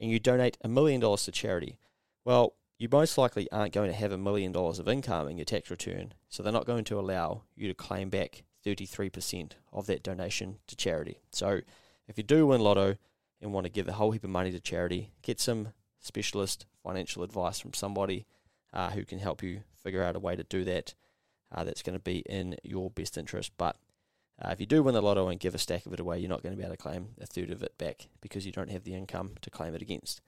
And 0.00 0.10
you 0.10 0.18
donate 0.18 0.58
a 0.62 0.68
million 0.68 1.00
dollars 1.00 1.24
to 1.24 1.32
charity. 1.32 1.78
Well, 2.24 2.54
you 2.78 2.88
most 2.90 3.16
likely 3.16 3.50
aren't 3.52 3.72
going 3.72 3.90
to 3.90 3.96
have 3.96 4.12
a 4.12 4.18
million 4.18 4.52
dollars 4.52 4.78
of 4.78 4.88
income 4.88 5.28
in 5.28 5.38
your 5.38 5.44
tax 5.44 5.70
return, 5.70 6.12
so 6.28 6.42
they're 6.42 6.52
not 6.52 6.66
going 6.66 6.84
to 6.84 6.98
allow 6.98 7.42
you 7.54 7.68
to 7.68 7.74
claim 7.74 8.10
back 8.10 8.42
33% 8.66 9.52
of 9.72 9.86
that 9.86 10.02
donation 10.02 10.56
to 10.66 10.76
charity. 10.76 11.20
So 11.30 11.60
if 12.08 12.18
you 12.18 12.24
do 12.24 12.46
win 12.46 12.60
lotto 12.60 12.96
and 13.40 13.52
want 13.52 13.64
to 13.64 13.72
give 13.72 13.88
a 13.88 13.92
whole 13.92 14.10
heap 14.10 14.24
of 14.24 14.30
money 14.30 14.50
to 14.50 14.60
charity, 14.60 15.12
get 15.22 15.38
some 15.38 15.68
specialist 16.04 16.66
financial 16.82 17.22
advice 17.22 17.58
from 17.58 17.72
somebody 17.72 18.26
uh, 18.72 18.90
who 18.90 19.04
can 19.04 19.18
help 19.18 19.42
you 19.42 19.62
figure 19.82 20.02
out 20.02 20.16
a 20.16 20.20
way 20.20 20.36
to 20.36 20.44
do 20.44 20.64
that 20.64 20.94
uh, 21.52 21.64
that's 21.64 21.82
going 21.82 21.96
to 21.96 22.02
be 22.02 22.18
in 22.26 22.56
your 22.62 22.90
best 22.90 23.16
interest. 23.16 23.52
But 23.56 23.76
uh, 24.42 24.50
if 24.50 24.60
you 24.60 24.66
do 24.66 24.82
win 24.82 24.94
the 24.94 25.00
lotto 25.00 25.28
and 25.28 25.40
give 25.40 25.54
a 25.54 25.58
stack 25.58 25.86
of 25.86 25.92
it 25.92 26.00
away, 26.00 26.18
you're 26.18 26.28
not 26.28 26.42
going 26.42 26.52
to 26.52 26.56
be 26.56 26.64
able 26.64 26.76
to 26.76 26.82
claim 26.82 27.08
a 27.20 27.26
third 27.26 27.50
of 27.50 27.62
it 27.62 27.78
back 27.78 28.08
because 28.20 28.44
you 28.44 28.52
don't 28.52 28.70
have 28.70 28.84
the 28.84 28.94
income 28.94 29.32
to 29.42 29.50
claim 29.50 29.74
it 29.74 29.82
against. 29.82 30.20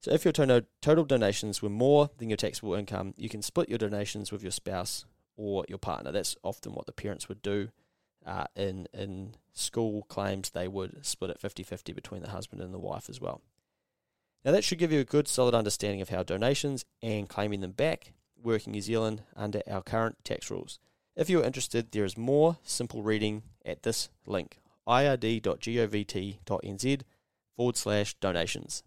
So 0.00 0.12
if 0.12 0.24
your 0.24 0.32
total 0.32 1.04
donations 1.04 1.62
were 1.62 1.70
more 1.70 2.10
than 2.18 2.28
your 2.28 2.36
taxable 2.36 2.74
income, 2.74 3.14
you 3.16 3.28
can 3.28 3.42
split 3.42 3.68
your 3.68 3.78
donations 3.78 4.30
with 4.30 4.42
your 4.42 4.52
spouse 4.52 5.04
or 5.36 5.64
your 5.68 5.78
partner. 5.78 6.12
That's 6.12 6.36
often 6.42 6.74
what 6.74 6.86
the 6.86 6.92
parents 6.92 7.28
would 7.28 7.42
do. 7.42 7.70
Uh, 8.24 8.44
in 8.54 8.88
in 8.92 9.34
school 9.52 10.02
claims, 10.02 10.50
they 10.50 10.68
would 10.68 11.04
split 11.06 11.30
it 11.30 11.40
50-50 11.40 11.94
between 11.94 12.22
the 12.22 12.30
husband 12.30 12.60
and 12.60 12.74
the 12.74 12.78
wife 12.78 13.08
as 13.08 13.20
well. 13.20 13.40
Now 14.46 14.52
that 14.52 14.62
should 14.62 14.78
give 14.78 14.92
you 14.92 15.00
a 15.00 15.04
good 15.04 15.26
solid 15.26 15.54
understanding 15.56 16.00
of 16.00 16.10
how 16.10 16.22
donations 16.22 16.84
and 17.02 17.28
claiming 17.28 17.62
them 17.62 17.72
back 17.72 18.12
work 18.40 18.64
in 18.64 18.72
New 18.72 18.80
Zealand 18.80 19.24
under 19.34 19.60
our 19.68 19.82
current 19.82 20.24
tax 20.24 20.52
rules. 20.52 20.78
If 21.16 21.28
you're 21.28 21.42
interested, 21.42 21.90
there 21.90 22.04
is 22.04 22.16
more 22.16 22.58
simple 22.62 23.02
reading 23.02 23.42
at 23.64 23.82
this 23.82 24.08
link, 24.24 24.60
ird.govt.nz 24.86 26.40
forward 27.56 27.76
slash 27.76 28.14
donations. 28.20 28.84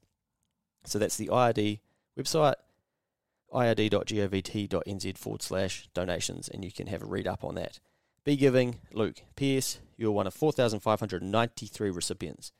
So 0.85 0.97
that's 0.97 1.17
the 1.17 1.27
IRD 1.27 1.81
website, 2.17 2.55
ird.govt.nz 3.53 5.17
forward 5.17 5.41
slash 5.41 5.89
donations, 5.93 6.47
and 6.47 6.63
you 6.63 6.71
can 6.71 6.87
have 6.87 7.01
a 7.01 7.05
read 7.05 7.27
up 7.27 7.43
on 7.43 7.55
that. 7.55 7.79
Be 8.23 8.37
giving, 8.37 8.79
Luke. 8.93 9.23
P.S. 9.35 9.79
You're 9.97 10.11
one 10.11 10.27
of 10.27 10.33
4,593 10.33 11.89
recipients. 11.89 12.53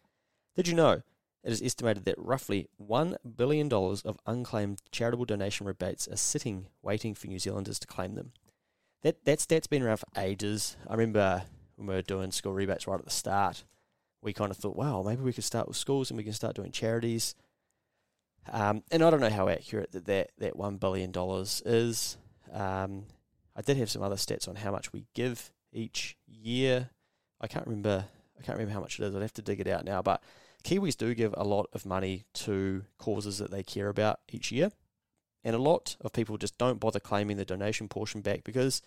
Did 0.57 0.67
you 0.67 0.73
know 0.73 1.03
it 1.43 1.51
is 1.51 1.61
estimated 1.61 2.05
that 2.05 2.15
roughly 2.17 2.67
$1 2.81 3.15
billion 3.35 3.71
of 3.71 4.17
unclaimed 4.25 4.81
charitable 4.91 5.25
donation 5.25 5.65
rebates 5.65 6.07
are 6.07 6.17
sitting 6.17 6.67
waiting 6.81 7.15
for 7.15 7.27
New 7.27 7.39
Zealanders 7.39 7.79
to 7.79 7.87
claim 7.87 8.15
them? 8.15 8.31
That, 9.03 9.23
that 9.25 9.39
stat's 9.39 9.67
been 9.67 9.81
around 9.81 9.97
for 9.97 10.07
ages. 10.17 10.75
I 10.87 10.93
remember 10.93 11.43
when 11.75 11.87
we 11.87 11.93
were 11.95 12.01
doing 12.01 12.31
school 12.31 12.53
rebates 12.53 12.87
right 12.87 12.99
at 12.99 13.05
the 13.05 13.11
start, 13.11 13.63
we 14.21 14.33
kind 14.33 14.51
of 14.51 14.57
thought, 14.57 14.75
wow, 14.75 15.01
maybe 15.01 15.21
we 15.21 15.31
could 15.31 15.45
start 15.45 15.67
with 15.67 15.77
schools 15.77 16.11
and 16.11 16.17
we 16.17 16.25
can 16.25 16.33
start 16.33 16.55
doing 16.55 16.71
charities. 16.71 17.35
Um, 18.51 18.83
and 18.91 19.03
I 19.03 19.09
don't 19.09 19.21
know 19.21 19.29
how 19.29 19.47
accurate 19.47 19.93
that 19.93 20.05
that, 20.05 20.31
that 20.39 20.57
$1 20.57 20.79
billion 20.79 21.13
is. 21.65 22.17
Um, 22.51 23.05
I 23.55 23.61
did 23.61 23.77
have 23.77 23.89
some 23.89 24.01
other 24.01 24.15
stats 24.15 24.47
on 24.47 24.55
how 24.55 24.71
much 24.71 24.91
we 24.91 25.05
give 25.13 25.51
each 25.71 26.17
year. 26.27 26.89
I 27.39 27.47
can't 27.47 27.65
remember. 27.65 28.05
I 28.37 28.43
can't 28.43 28.57
remember 28.57 28.73
how 28.73 28.81
much 28.81 28.99
it 28.99 29.05
is. 29.05 29.15
I'd 29.15 29.21
have 29.21 29.33
to 29.33 29.41
dig 29.41 29.59
it 29.59 29.67
out 29.67 29.85
now. 29.85 30.01
But 30.01 30.21
Kiwis 30.63 30.97
do 30.97 31.13
give 31.13 31.33
a 31.37 31.43
lot 31.43 31.67
of 31.73 31.85
money 31.85 32.25
to 32.33 32.83
causes 32.97 33.37
that 33.37 33.51
they 33.51 33.63
care 33.63 33.89
about 33.89 34.19
each 34.31 34.51
year, 34.51 34.71
and 35.43 35.55
a 35.55 35.59
lot 35.59 35.95
of 36.01 36.13
people 36.13 36.37
just 36.37 36.57
don't 36.57 36.79
bother 36.79 36.99
claiming 36.99 37.37
the 37.37 37.45
donation 37.45 37.87
portion 37.87 38.21
back 38.21 38.43
because 38.43 38.81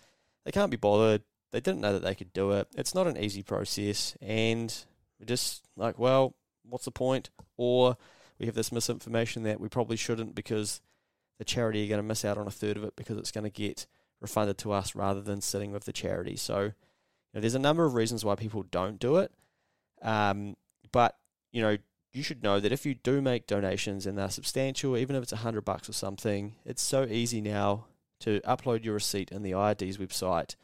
they 0.45 0.51
can't 0.51 0.71
be 0.71 0.77
bothered. 0.77 1.23
They 1.51 1.59
didn't 1.59 1.81
know 1.81 1.93
that 1.93 2.03
they 2.03 2.15
could 2.15 2.33
do 2.33 2.51
it. 2.51 2.67
It's 2.75 2.95
not 2.95 3.07
an 3.07 3.17
easy 3.17 3.43
process, 3.43 4.15
and 4.21 4.73
we're 5.19 5.25
just 5.25 5.63
like, 5.75 5.97
well, 5.97 6.35
what's 6.67 6.85
the 6.85 6.91
point? 6.91 7.29
Or 7.57 7.97
we 8.39 8.45
have 8.45 8.55
this 8.55 8.71
misinformation 8.71 9.43
that 9.43 9.59
we 9.59 9.69
probably 9.69 9.97
shouldn't 9.97 10.35
because 10.35 10.81
the 11.39 11.45
charity 11.45 11.85
are 11.85 11.89
going 11.89 11.99
to 11.99 12.03
miss 12.03 12.25
out 12.25 12.37
on 12.37 12.47
a 12.47 12.51
third 12.51 12.77
of 12.77 12.83
it 12.83 12.95
because 12.95 13.17
it's 13.17 13.31
going 13.31 13.43
to 13.43 13.49
get 13.49 13.85
refunded 14.21 14.57
to 14.59 14.71
us 14.71 14.95
rather 14.95 15.21
than 15.21 15.41
sitting 15.41 15.71
with 15.71 15.85
the 15.85 15.93
charity. 15.93 16.35
So, 16.35 16.61
you 16.61 16.73
know, 17.33 17.41
there's 17.41 17.55
a 17.55 17.59
number 17.59 17.85
of 17.85 17.93
reasons 17.93 18.23
why 18.23 18.35
people 18.35 18.63
don't 18.63 18.99
do 18.99 19.17
it. 19.17 19.31
Um, 20.01 20.55
but, 20.91 21.15
you 21.53 21.61
know, 21.61 21.77
you 22.11 22.23
should 22.23 22.43
know 22.43 22.59
that 22.59 22.73
if 22.73 22.85
you 22.85 22.95
do 22.95 23.21
make 23.21 23.47
donations 23.47 24.05
and 24.05 24.17
they're 24.17 24.29
substantial, 24.29 24.97
even 24.97 25.15
if 25.15 25.23
it's 25.23 25.31
a 25.31 25.37
hundred 25.37 25.63
bucks 25.63 25.87
or 25.87 25.93
something, 25.93 26.55
it's 26.65 26.81
so 26.81 27.05
easy 27.05 27.39
now 27.39 27.85
to 28.19 28.41
upload 28.41 28.83
your 28.83 28.95
receipt 28.95 29.31
in 29.31 29.43
the 29.43 29.51
IRD's 29.51 29.97
website 29.97 30.55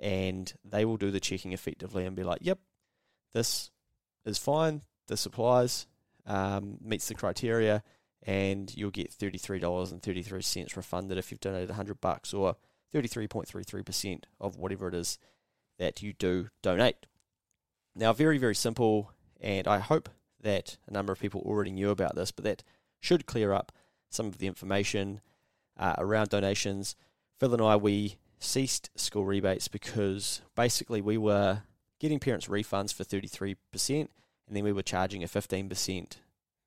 and 0.00 0.52
they 0.64 0.84
will 0.84 0.96
do 0.96 1.10
the 1.10 1.20
checking 1.20 1.52
effectively 1.52 2.04
and 2.04 2.16
be 2.16 2.24
like, 2.24 2.40
yep, 2.42 2.58
this 3.32 3.70
is 4.24 4.36
fine, 4.36 4.82
this 5.06 5.24
applies, 5.24 5.86
um, 6.26 6.78
meets 6.82 7.08
the 7.08 7.14
criteria, 7.14 7.82
and 8.24 8.76
you'll 8.76 8.90
get 8.90 9.12
$33.33 9.12 10.76
refunded 10.76 11.18
if 11.18 11.30
you've 11.30 11.40
donated 11.40 11.70
100 11.70 12.00
bucks 12.00 12.34
or 12.34 12.56
33.33% 12.92 14.24
of 14.40 14.56
whatever 14.56 14.88
it 14.88 14.94
is 14.94 15.18
that 15.78 16.02
you 16.02 16.12
do 16.12 16.48
donate. 16.62 17.06
Now, 17.94 18.12
very, 18.12 18.38
very 18.38 18.54
simple, 18.54 19.12
and 19.40 19.68
I 19.68 19.78
hope 19.78 20.08
that 20.42 20.76
a 20.86 20.92
number 20.92 21.12
of 21.12 21.20
people 21.20 21.42
already 21.44 21.72
knew 21.72 21.90
about 21.90 22.14
this, 22.14 22.30
but 22.30 22.44
that 22.44 22.62
should 23.00 23.26
clear 23.26 23.52
up 23.52 23.72
some 24.10 24.26
of 24.26 24.38
the 24.38 24.46
information 24.46 25.20
uh, 25.78 25.94
around 25.98 26.30
donations. 26.30 26.96
Phil 27.38 27.52
and 27.52 27.62
I, 27.62 27.76
we 27.76 28.16
ceased 28.38 28.90
school 28.96 29.24
rebates 29.24 29.68
because 29.68 30.42
basically 30.54 31.00
we 31.00 31.16
were 31.16 31.62
getting 32.00 32.18
parents 32.18 32.46
refunds 32.46 32.92
for 32.92 33.04
33%, 33.04 33.56
and 33.90 34.08
then 34.50 34.64
we 34.64 34.72
were 34.72 34.82
charging 34.82 35.22
a 35.22 35.28
15% 35.28 36.16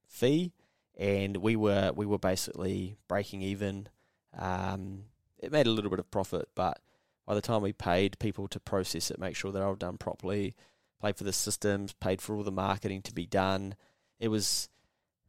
fee, 0.07 0.53
and 0.97 1.37
we 1.37 1.55
were 1.55 1.91
we 1.93 2.05
were 2.05 2.17
basically 2.17 2.97
breaking 3.07 3.41
even. 3.41 3.87
Um, 4.37 5.03
it 5.37 5.51
made 5.51 5.67
a 5.67 5.71
little 5.71 5.89
bit 5.89 5.99
of 5.99 6.09
profit, 6.09 6.47
but 6.55 6.79
by 7.25 7.35
the 7.35 7.41
time 7.41 7.61
we 7.61 7.73
paid 7.73 8.17
people 8.19 8.47
to 8.47 8.59
process 8.59 9.11
it, 9.11 9.19
make 9.19 9.35
sure 9.35 9.51
they're 9.51 9.65
all 9.65 9.75
done 9.75 9.97
properly, 9.97 10.55
paid 11.05 11.17
for 11.17 11.23
the 11.23 11.33
systems, 11.33 11.93
paid 11.93 12.19
for 12.19 12.35
all 12.35 12.43
the 12.43 12.51
marketing 12.51 13.01
to 13.03 13.13
be 13.13 13.27
done, 13.27 13.75
it 14.19 14.29
was 14.29 14.69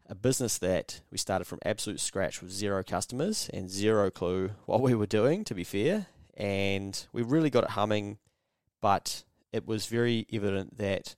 a 0.06 0.14
business 0.14 0.56
that 0.58 1.02
we 1.10 1.18
started 1.18 1.44
from 1.44 1.58
absolute 1.66 2.00
scratch 2.00 2.40
with 2.40 2.50
zero 2.50 2.82
customers 2.82 3.50
and 3.52 3.68
zero 3.68 4.10
clue 4.10 4.50
what 4.64 4.80
we 4.80 4.94
were 4.94 5.06
doing, 5.06 5.44
to 5.44 5.54
be 5.54 5.64
fair. 5.64 6.06
And 6.34 7.06
we 7.12 7.20
really 7.22 7.50
got 7.50 7.64
it 7.64 7.70
humming, 7.70 8.16
but 8.80 9.24
it 9.52 9.66
was 9.66 9.86
very 9.86 10.26
evident 10.32 10.78
that 10.78 11.14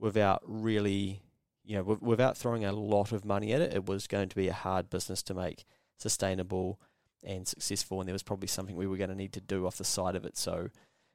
without 0.00 0.42
really, 0.44 1.22
you 1.64 1.76
know, 1.76 1.98
without 2.00 2.36
throwing 2.36 2.64
a 2.64 2.72
lot 2.72 3.12
of 3.12 3.24
money 3.24 3.52
at 3.52 3.60
it, 3.60 3.74
it 3.74 3.86
was 3.86 4.08
going 4.08 4.28
to 4.28 4.36
be 4.36 4.48
a 4.48 4.52
hard 4.52 4.90
business 4.90 5.22
to 5.24 5.34
make 5.34 5.64
sustainable 5.98 6.80
and 7.22 7.46
successful, 7.46 8.00
and 8.00 8.08
there 8.08 8.14
was 8.14 8.22
probably 8.24 8.48
something 8.48 8.74
we 8.74 8.88
were 8.88 8.96
going 8.96 9.10
to 9.10 9.16
need 9.16 9.34
to 9.34 9.40
do 9.40 9.66
off 9.66 9.76
the 9.76 9.84
side 9.84 10.16
of 10.16 10.24
it. 10.24 10.36
So 10.36 10.70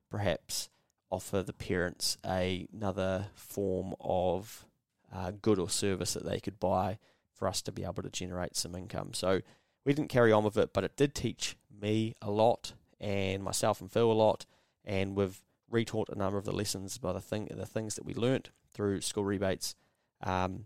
perhaps 0.09 0.69
offer 1.15 1.41
the 1.41 1.53
parents 1.53 2.17
a, 2.25 2.67
another 2.73 3.27
form 3.33 3.95
of 4.01 4.65
uh, 5.13 5.31
good 5.41 5.59
or 5.59 5.69
service 5.69 6.13
that 6.13 6.25
they 6.25 6.39
could 6.39 6.59
buy 6.59 6.97
for 7.33 7.47
us 7.47 7.61
to 7.61 7.71
be 7.71 7.83
able 7.83 8.03
to 8.03 8.09
generate 8.09 8.55
some 8.55 8.75
income. 8.75 9.13
So 9.13 9.41
we 9.85 9.93
didn't 9.93 10.09
carry 10.09 10.31
on 10.31 10.43
with 10.43 10.57
it, 10.57 10.73
but 10.73 10.83
it 10.83 10.97
did 10.97 11.15
teach 11.15 11.55
me 11.81 12.15
a 12.21 12.29
lot 12.29 12.73
and 12.99 13.43
myself 13.43 13.81
and 13.81 13.91
Phil 13.91 14.11
a 14.11 14.13
lot, 14.13 14.45
and 14.83 15.15
we've 15.15 15.41
retaught 15.71 16.09
a 16.09 16.17
number 16.17 16.37
of 16.37 16.45
the 16.45 16.51
lessons 16.51 16.97
by 16.97 17.13
the 17.13 17.21
thing 17.21 17.47
the 17.51 17.65
things 17.65 17.95
that 17.95 18.05
we 18.05 18.13
learnt 18.13 18.49
through 18.73 19.01
school 19.01 19.25
rebates. 19.25 19.75
Um, 20.23 20.65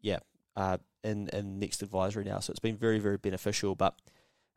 yeah, 0.00 0.18
uh, 0.56 0.78
in 1.04 1.28
in 1.28 1.58
next 1.58 1.82
advisory 1.82 2.24
now, 2.24 2.40
so 2.40 2.50
it's 2.50 2.60
been 2.60 2.76
very 2.76 2.98
very 2.98 3.18
beneficial. 3.18 3.74
But 3.74 3.94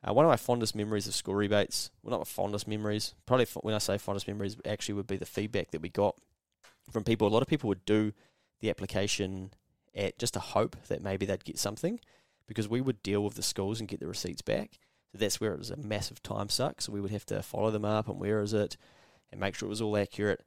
uh, 0.08 0.14
one 0.14 0.26
of 0.26 0.30
my 0.30 0.36
fondest 0.36 0.76
memories 0.76 1.08
of 1.08 1.14
school 1.14 1.36
rebates, 1.36 1.92
well, 2.02 2.12
not 2.12 2.20
my 2.20 2.26
fondest 2.26 2.68
memories, 2.68 3.16
probably 3.26 3.48
when 3.62 3.74
I 3.74 3.80
say 3.80 3.98
fondest 3.98 4.28
memories, 4.28 4.58
actually 4.66 4.96
would 4.96 5.08
be 5.08 5.18
the 5.18 5.26
feedback 5.26 5.72
that 5.72 5.82
we 5.82 5.90
got 5.90 6.16
from 6.92 7.04
people. 7.04 7.28
A 7.28 7.30
lot 7.30 7.42
of 7.42 7.48
people 7.48 7.70
would 7.70 7.86
do 7.86 8.14
the 8.60 8.70
application 8.70 9.52
at 9.96 10.18
just 10.18 10.36
a 10.36 10.42
hope 10.42 10.76
that 10.88 11.02
maybe 11.02 11.26
they'd 11.26 11.46
get 11.46 11.60
something 11.60 12.00
because 12.48 12.68
we 12.68 12.82
would 12.82 13.02
deal 13.04 13.24
with 13.24 13.36
the 13.36 13.44
schools 13.44 13.80
and 13.80 13.88
get 13.88 14.00
the 14.00 14.08
receipts 14.08 14.42
back. 14.42 14.80
So 15.12 15.18
that's 15.20 15.40
where 15.40 15.54
it 15.54 15.60
was 15.60 15.70
a 15.70 15.78
massive 15.78 16.22
time 16.22 16.50
suck. 16.50 16.82
So 16.82 16.92
we 16.92 17.00
would 17.00 17.12
have 17.12 17.26
to 17.28 17.42
follow 17.42 17.72
them 17.72 17.86
up 17.86 18.08
and 18.08 18.20
where 18.20 18.42
is 18.42 18.54
it 18.54 18.78
and 19.32 19.40
make 19.40 19.56
sure 19.56 19.68
it 19.68 19.70
was 19.70 19.82
all 19.82 19.98
accurate. 19.98 20.44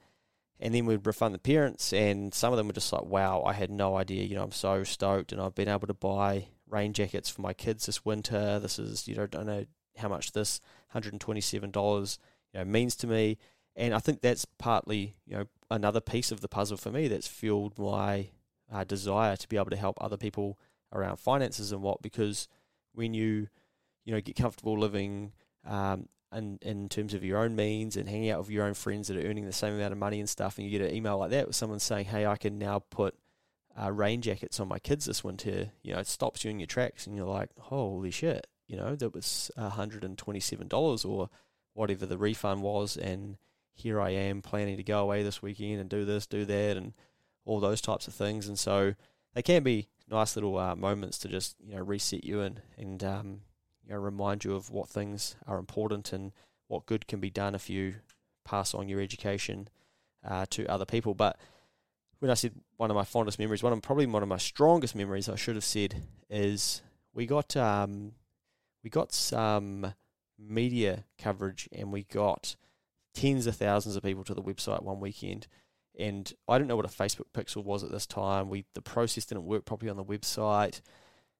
And 0.58 0.74
then 0.74 0.86
we'd 0.86 1.06
refund 1.06 1.34
the 1.34 1.38
parents, 1.38 1.92
and 1.92 2.32
some 2.32 2.50
of 2.50 2.56
them 2.56 2.66
were 2.66 2.72
just 2.72 2.90
like, 2.90 3.04
wow, 3.04 3.42
I 3.42 3.52
had 3.52 3.70
no 3.70 3.96
idea. 3.96 4.24
You 4.24 4.36
know, 4.36 4.42
I'm 4.42 4.52
so 4.52 4.84
stoked, 4.84 5.30
and 5.30 5.40
I've 5.40 5.54
been 5.54 5.68
able 5.68 5.86
to 5.86 5.92
buy 5.92 6.48
rain 6.68 6.92
jackets 6.92 7.28
for 7.28 7.42
my 7.42 7.52
kids 7.52 7.86
this 7.86 8.04
winter. 8.04 8.58
This 8.58 8.78
is, 8.78 9.06
you 9.06 9.14
know, 9.14 9.24
I 9.24 9.26
don't 9.26 9.46
know 9.46 9.66
how 9.96 10.08
much 10.08 10.32
this 10.32 10.60
$127 10.94 12.18
you 12.52 12.58
know, 12.58 12.64
means 12.64 12.96
to 12.96 13.06
me. 13.06 13.38
And 13.74 13.94
I 13.94 13.98
think 13.98 14.20
that's 14.20 14.44
partly, 14.44 15.16
you 15.26 15.36
know, 15.36 15.44
another 15.70 16.00
piece 16.00 16.32
of 16.32 16.40
the 16.40 16.48
puzzle 16.48 16.76
for 16.76 16.90
me 16.90 17.08
that's 17.08 17.26
fueled 17.26 17.78
my 17.78 18.28
uh, 18.72 18.84
desire 18.84 19.36
to 19.36 19.48
be 19.48 19.56
able 19.56 19.70
to 19.70 19.76
help 19.76 19.98
other 20.00 20.16
people 20.16 20.58
around 20.92 21.18
finances 21.18 21.72
and 21.72 21.82
what 21.82 22.00
because 22.00 22.48
when 22.94 23.12
you 23.12 23.48
you 24.04 24.12
know 24.12 24.20
get 24.20 24.36
comfortable 24.36 24.78
living 24.78 25.32
um, 25.66 26.08
in, 26.32 26.58
in 26.62 26.88
terms 26.88 27.14
of 27.14 27.24
your 27.24 27.38
own 27.38 27.54
means 27.54 27.96
and 27.96 28.08
hanging 28.08 28.30
out 28.30 28.40
with 28.40 28.50
your 28.50 28.64
own 28.64 28.74
friends 28.74 29.08
that 29.08 29.16
are 29.16 29.28
earning 29.28 29.44
the 29.44 29.52
same 29.52 29.74
amount 29.74 29.92
of 29.92 29.98
money 29.98 30.20
and 30.20 30.28
stuff, 30.28 30.58
and 30.58 30.66
you 30.66 30.76
get 30.76 30.88
an 30.88 30.94
email 30.94 31.18
like 31.18 31.30
that 31.30 31.46
with 31.46 31.56
someone 31.56 31.78
saying, 31.78 32.06
"Hey, 32.06 32.26
I 32.26 32.36
can 32.36 32.58
now 32.58 32.78
put 32.78 33.14
uh, 33.80 33.92
rain 33.92 34.22
jackets 34.22 34.60
on 34.60 34.68
my 34.68 34.78
kids 34.78 35.06
this 35.06 35.24
winter," 35.24 35.70
you 35.82 35.92
know, 35.92 36.00
it 36.00 36.06
stops 36.06 36.44
you 36.44 36.50
in 36.50 36.58
your 36.60 36.66
tracks, 36.66 37.06
and 37.06 37.16
you're 37.16 37.26
like, 37.26 37.50
"Holy 37.58 38.10
shit!" 38.10 38.46
You 38.66 38.76
know, 38.76 38.96
that 38.96 39.14
was 39.14 39.50
hundred 39.56 40.04
and 40.04 40.18
twenty-seven 40.18 40.68
dollars 40.68 41.04
or 41.04 41.30
whatever 41.74 42.06
the 42.06 42.18
refund 42.18 42.62
was, 42.62 42.96
and 42.96 43.36
here 43.72 44.00
I 44.00 44.10
am 44.10 44.40
planning 44.40 44.78
to 44.78 44.82
go 44.82 45.00
away 45.00 45.22
this 45.22 45.42
weekend 45.42 45.80
and 45.80 45.90
do 45.90 46.04
this, 46.04 46.26
do 46.26 46.44
that, 46.46 46.76
and 46.76 46.94
all 47.44 47.60
those 47.60 47.80
types 47.80 48.08
of 48.08 48.14
things. 48.14 48.48
And 48.48 48.58
so 48.58 48.94
they 49.34 49.42
can 49.42 49.62
be 49.62 49.88
nice 50.08 50.34
little 50.34 50.56
uh, 50.58 50.74
moments 50.74 51.18
to 51.18 51.28
just 51.28 51.56
you 51.60 51.74
know 51.74 51.82
reset 51.82 52.24
you 52.24 52.40
and 52.40 52.62
and 52.76 53.04
um, 53.04 53.40
you 53.84 53.90
know 53.90 54.00
remind 54.00 54.44
you 54.44 54.54
of 54.54 54.70
what 54.70 54.88
things 54.88 55.36
are 55.46 55.58
important 55.58 56.12
and 56.12 56.32
what 56.68 56.86
good 56.86 57.06
can 57.06 57.20
be 57.20 57.30
done 57.30 57.54
if 57.54 57.68
you 57.70 57.96
pass 58.44 58.74
on 58.74 58.88
your 58.88 59.00
education 59.00 59.68
uh, 60.24 60.46
to 60.50 60.66
other 60.66 60.86
people. 60.86 61.14
But 61.14 61.36
when 62.18 62.30
I 62.30 62.34
said 62.34 62.52
one 62.76 62.90
of 62.90 62.96
my 62.96 63.04
fondest 63.04 63.38
memories, 63.38 63.62
one 63.62 63.72
of 63.72 63.82
probably 63.82 64.06
one 64.06 64.22
of 64.22 64.28
my 64.28 64.38
strongest 64.38 64.94
memories, 64.94 65.28
I 65.28 65.36
should 65.36 65.54
have 65.54 65.64
said, 65.64 66.02
is 66.30 66.82
we 67.12 67.26
got 67.26 67.56
um, 67.56 68.12
we 68.82 68.90
got 68.90 69.12
some 69.12 69.94
media 70.38 71.04
coverage 71.18 71.68
and 71.72 71.92
we 71.92 72.04
got 72.04 72.56
tens 73.14 73.46
of 73.46 73.56
thousands 73.56 73.96
of 73.96 74.02
people 74.02 74.24
to 74.24 74.34
the 74.34 74.42
website 74.42 74.82
one 74.82 75.00
weekend 75.00 75.46
and 75.98 76.32
I 76.46 76.58
didn't 76.58 76.68
know 76.68 76.76
what 76.76 76.84
a 76.84 76.88
Facebook 76.88 77.32
pixel 77.32 77.64
was 77.64 77.82
at 77.82 77.90
this 77.90 78.06
time. 78.06 78.48
We 78.48 78.64
the 78.74 78.82
process 78.82 79.24
didn't 79.24 79.46
work 79.46 79.64
properly 79.64 79.90
on 79.90 79.96
the 79.96 80.04
website. 80.04 80.80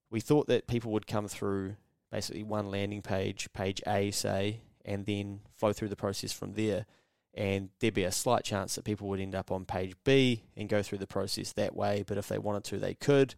We 0.09 0.19
thought 0.19 0.47
that 0.47 0.67
people 0.67 0.91
would 0.91 1.07
come 1.07 1.27
through 1.27 1.75
basically 2.11 2.43
one 2.43 2.71
landing 2.71 3.01
page, 3.01 3.49
page 3.53 3.81
A, 3.85 4.11
say, 4.11 4.61
and 4.85 5.05
then 5.05 5.41
flow 5.57 5.73
through 5.73 5.89
the 5.89 5.95
process 5.95 6.31
from 6.31 6.53
there. 6.53 6.85
And 7.37 7.69
there'd 7.79 7.93
be 7.93 8.03
a 8.03 8.11
slight 8.11 8.43
chance 8.43 8.73
that 8.75 8.83
people 8.83 9.07
would 9.09 9.19
end 9.19 9.35
up 9.35 9.51
on 9.51 9.63
page 9.63 9.93
B 10.03 10.41
and 10.57 10.67
go 10.67 10.81
through 10.81 10.97
the 10.97 11.05
process 11.05 11.53
that 11.53 11.75
way. 11.75 12.03
But 12.05 12.17
if 12.17 12.27
they 12.27 12.39
wanted 12.39 12.63
to, 12.65 12.79
they 12.79 12.95
could. 12.95 13.35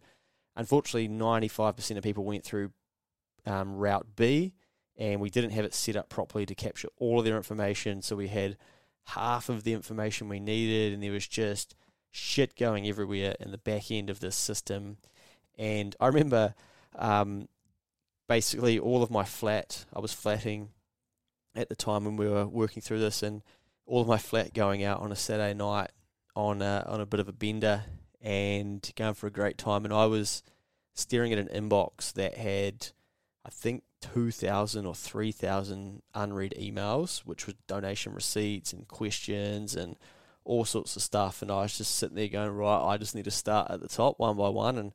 Unfortunately, 0.56 1.06
95% 1.06 1.98
of 1.98 2.02
people 2.02 2.24
went 2.24 2.42
through 2.42 2.72
um, 3.44 3.76
Route 3.76 4.06
B, 4.16 4.54
and 4.96 5.20
we 5.20 5.28
didn't 5.28 5.50
have 5.50 5.66
it 5.66 5.74
set 5.74 5.96
up 5.96 6.08
properly 6.08 6.46
to 6.46 6.54
capture 6.54 6.88
all 6.96 7.18
of 7.18 7.26
their 7.26 7.36
information. 7.36 8.00
So 8.00 8.16
we 8.16 8.28
had 8.28 8.56
half 9.04 9.50
of 9.50 9.64
the 9.64 9.74
information 9.74 10.30
we 10.30 10.40
needed, 10.40 10.94
and 10.94 11.02
there 11.02 11.12
was 11.12 11.28
just 11.28 11.74
shit 12.10 12.56
going 12.56 12.88
everywhere 12.88 13.36
in 13.38 13.50
the 13.50 13.58
back 13.58 13.90
end 13.90 14.08
of 14.08 14.20
this 14.20 14.36
system. 14.36 14.96
And 15.58 15.94
I 16.00 16.06
remember 16.06 16.54
um, 16.96 17.48
basically 18.28 18.78
all 18.78 19.02
of 19.02 19.10
my 19.10 19.24
flat, 19.24 19.84
I 19.94 20.00
was 20.00 20.14
flatting 20.14 20.70
at 21.54 21.68
the 21.68 21.76
time 21.76 22.06
when 22.06 22.16
we 22.16 22.28
were 22.28 22.46
working 22.46 22.82
through 22.82 23.00
this, 23.00 23.22
and 23.22 23.42
all 23.90 24.02
of 24.02 24.06
my 24.06 24.18
flat 24.18 24.54
going 24.54 24.84
out 24.84 25.00
on 25.00 25.10
a 25.10 25.16
Saturday 25.16 25.52
night 25.52 25.90
on 26.36 26.62
a, 26.62 26.84
on 26.86 27.00
a 27.00 27.06
bit 27.06 27.18
of 27.18 27.28
a 27.28 27.32
bender 27.32 27.82
and 28.22 28.88
going 28.94 29.14
for 29.14 29.26
a 29.26 29.32
great 29.32 29.58
time. 29.58 29.84
And 29.84 29.92
I 29.92 30.06
was 30.06 30.44
staring 30.94 31.32
at 31.32 31.40
an 31.40 31.48
inbox 31.48 32.12
that 32.12 32.36
had, 32.36 32.86
I 33.44 33.50
think, 33.50 33.82
2,000 34.14 34.86
or 34.86 34.94
3,000 34.94 36.02
unread 36.14 36.54
emails, 36.56 37.18
which 37.20 37.48
were 37.48 37.54
donation 37.66 38.14
receipts 38.14 38.72
and 38.72 38.86
questions 38.86 39.74
and 39.74 39.96
all 40.44 40.64
sorts 40.64 40.94
of 40.94 41.02
stuff. 41.02 41.42
And 41.42 41.50
I 41.50 41.62
was 41.62 41.76
just 41.76 41.96
sitting 41.96 42.14
there 42.14 42.28
going, 42.28 42.52
right, 42.52 42.92
I 42.92 42.96
just 42.96 43.16
need 43.16 43.24
to 43.24 43.32
start 43.32 43.72
at 43.72 43.80
the 43.80 43.88
top 43.88 44.20
one 44.20 44.36
by 44.36 44.50
one. 44.50 44.78
And 44.78 44.92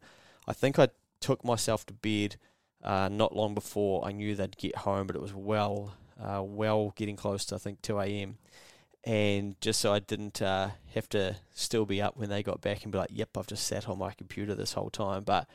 I 0.48 0.54
think 0.54 0.80
I 0.80 0.88
took 1.20 1.44
myself 1.44 1.86
to 1.88 1.94
bed 1.94 2.38
uh, 2.82 3.10
not 3.12 3.36
long 3.36 3.56
before 3.56 4.08
I 4.08 4.14
knew 4.14 4.36
they'd 4.36 4.56
get 4.56 4.78
home, 4.78 5.06
but 5.06 5.18
it 5.18 5.22
was 5.22 5.34
well, 5.34 5.96
uh, 6.18 6.42
well 6.42 6.94
getting 6.96 7.18
close 7.18 7.44
to, 7.48 7.56
I 7.56 7.58
think, 7.58 7.82
2 7.82 8.00
a.m. 8.00 8.38
And 9.06 9.60
just 9.62 9.80
so 9.80 9.94
I 9.94 10.00
didn't 10.00 10.42
uh, 10.42 10.72
have 10.96 11.08
to 11.10 11.36
still 11.54 11.86
be 11.86 12.02
up 12.02 12.18
when 12.18 12.30
they 12.30 12.42
got 12.42 12.62
back 12.62 12.84
and 12.84 12.92
be 12.92 12.98
like, 12.98 13.12
yep, 13.14 13.38
I've 13.38 13.46
just 13.46 13.68
sat 13.68 13.88
on 13.88 14.00
my 14.00 14.12
computer 14.12 14.56
this 14.56 14.74
whole 14.74 14.90
time. 14.90 15.24
But 15.24 15.48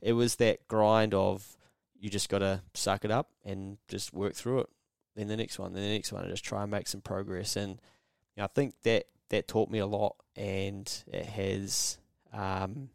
it 0.00 0.12
was 0.12 0.36
that 0.36 0.68
grind 0.68 1.12
of, 1.12 1.56
you 1.98 2.10
just 2.10 2.28
got 2.28 2.38
to 2.38 2.62
suck 2.74 3.04
it 3.04 3.10
up 3.10 3.28
and 3.44 3.78
just 3.88 4.12
work 4.12 4.34
through 4.34 4.60
it. 4.60 4.68
Then 5.16 5.28
the 5.28 5.36
next 5.36 5.58
one, 5.58 5.72
then 5.72 5.82
the 5.82 5.94
next 5.94 6.12
one, 6.12 6.22
and 6.22 6.30
just 6.30 6.44
try 6.44 6.62
and 6.62 6.70
make 6.70 6.88
some 6.88 7.00
progress. 7.00 7.56
And 7.56 7.72
you 7.72 8.38
know, 8.38 8.44
I 8.44 8.48
think 8.48 8.74
that 8.84 9.06
that 9.28 9.48
taught 9.48 9.68
me 9.68 9.78
a 9.78 9.86
lot, 9.86 10.16
and 10.36 10.90
it 11.06 11.26
has 11.26 11.98
um, 12.32 12.88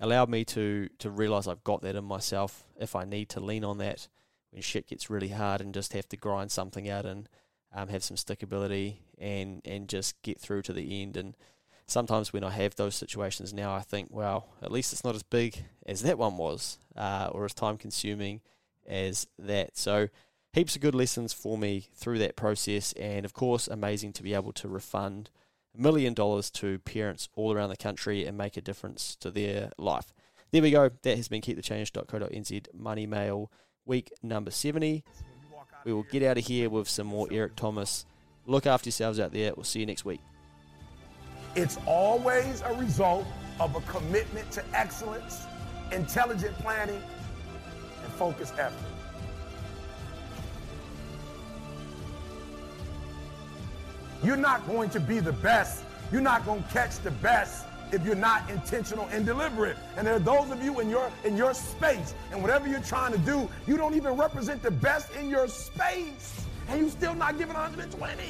allowed 0.00 0.28
me 0.28 0.44
to 0.46 0.88
to 0.98 1.10
realize 1.10 1.48
I've 1.48 1.64
got 1.64 1.80
that 1.82 1.96
in 1.96 2.04
myself. 2.04 2.64
If 2.78 2.94
I 2.94 3.04
need 3.04 3.28
to 3.30 3.40
lean 3.40 3.64
on 3.64 3.78
that 3.78 4.08
when 4.50 4.62
shit 4.62 4.88
gets 4.88 5.08
really 5.08 5.28
hard, 5.28 5.60
and 5.60 5.72
just 5.72 5.94
have 5.94 6.08
to 6.10 6.16
grind 6.16 6.50
something 6.50 6.88
out 6.88 7.06
and 7.06 7.28
um, 7.74 7.88
have 7.88 8.02
some 8.04 8.16
stickability 8.16 8.96
and 9.18 9.60
and 9.64 9.88
just 9.88 10.20
get 10.22 10.40
through 10.40 10.62
to 10.62 10.72
the 10.72 11.02
end 11.02 11.16
and 11.16 11.34
sometimes 11.88 12.32
when 12.32 12.44
I 12.44 12.50
have 12.50 12.76
those 12.76 12.94
situations 12.94 13.52
now, 13.52 13.74
I 13.74 13.80
think, 13.80 14.08
well, 14.12 14.48
at 14.62 14.70
least 14.70 14.92
it's 14.92 15.02
not 15.02 15.16
as 15.16 15.22
big 15.24 15.64
as 15.86 16.02
that 16.02 16.18
one 16.18 16.36
was, 16.36 16.78
uh, 16.94 17.30
or 17.32 17.44
as 17.44 17.54
time 17.54 17.76
consuming 17.76 18.42
as 18.86 19.26
that. 19.38 19.76
So, 19.76 20.08
heaps 20.52 20.76
of 20.76 20.82
good 20.82 20.94
lessons 20.94 21.32
for 21.32 21.58
me 21.58 21.88
through 21.94 22.18
that 22.18 22.36
process, 22.36 22.92
and 22.92 23.24
of 23.24 23.32
course, 23.32 23.66
amazing 23.66 24.12
to 24.14 24.22
be 24.22 24.34
able 24.34 24.52
to 24.52 24.68
refund 24.68 25.30
a 25.76 25.80
million 25.80 26.14
dollars 26.14 26.50
to 26.50 26.78
parents 26.80 27.28
all 27.34 27.52
around 27.52 27.70
the 27.70 27.76
country 27.76 28.24
and 28.24 28.38
make 28.38 28.56
a 28.56 28.62
difference 28.62 29.16
to 29.16 29.30
their 29.30 29.70
life. 29.78 30.12
There 30.50 30.62
we 30.62 30.70
go. 30.70 30.90
That 31.02 31.16
has 31.16 31.28
been 31.28 31.42
keepthechange.co.nz 31.42 32.66
Money 32.74 33.06
Mail 33.06 33.50
week 33.84 34.12
number 34.22 34.50
70. 34.50 35.04
We 35.88 35.94
will 35.94 36.02
get 36.02 36.22
out 36.22 36.36
of 36.36 36.46
here 36.46 36.68
with 36.68 36.86
some 36.86 37.06
more 37.06 37.28
Eric 37.30 37.56
Thomas. 37.56 38.04
Look 38.44 38.66
after 38.66 38.88
yourselves 38.88 39.18
out 39.18 39.32
there. 39.32 39.54
We'll 39.56 39.64
see 39.64 39.80
you 39.80 39.86
next 39.86 40.04
week. 40.04 40.20
It's 41.56 41.78
always 41.86 42.60
a 42.60 42.74
result 42.74 43.26
of 43.58 43.74
a 43.74 43.80
commitment 43.90 44.50
to 44.50 44.64
excellence, 44.74 45.46
intelligent 45.90 46.54
planning, 46.58 47.00
and 48.04 48.12
focused 48.12 48.52
effort. 48.58 48.74
You're 54.22 54.36
not 54.36 54.66
going 54.66 54.90
to 54.90 55.00
be 55.00 55.20
the 55.20 55.32
best. 55.32 55.84
You're 56.12 56.20
not 56.20 56.44
going 56.44 56.64
to 56.64 56.68
catch 56.68 56.98
the 56.98 57.12
best 57.12 57.64
if 57.92 58.04
you're 58.04 58.14
not 58.14 58.48
intentional 58.50 59.06
and 59.12 59.24
deliberate. 59.24 59.76
And 59.96 60.06
there 60.06 60.14
are 60.14 60.20
those 60.20 60.50
of 60.50 60.62
you 60.62 60.80
in 60.80 60.88
your 60.88 61.10
in 61.24 61.36
your 61.36 61.54
space 61.54 62.14
and 62.32 62.42
whatever 62.42 62.68
you're 62.68 62.80
trying 62.80 63.12
to 63.12 63.18
do, 63.18 63.48
you 63.66 63.76
don't 63.76 63.94
even 63.94 64.16
represent 64.16 64.62
the 64.62 64.70
best 64.70 65.14
in 65.16 65.28
your 65.28 65.48
space. 65.48 66.44
And 66.68 66.80
you're 66.80 66.90
still 66.90 67.14
not 67.14 67.38
giving 67.38 67.54
120. 67.54 68.22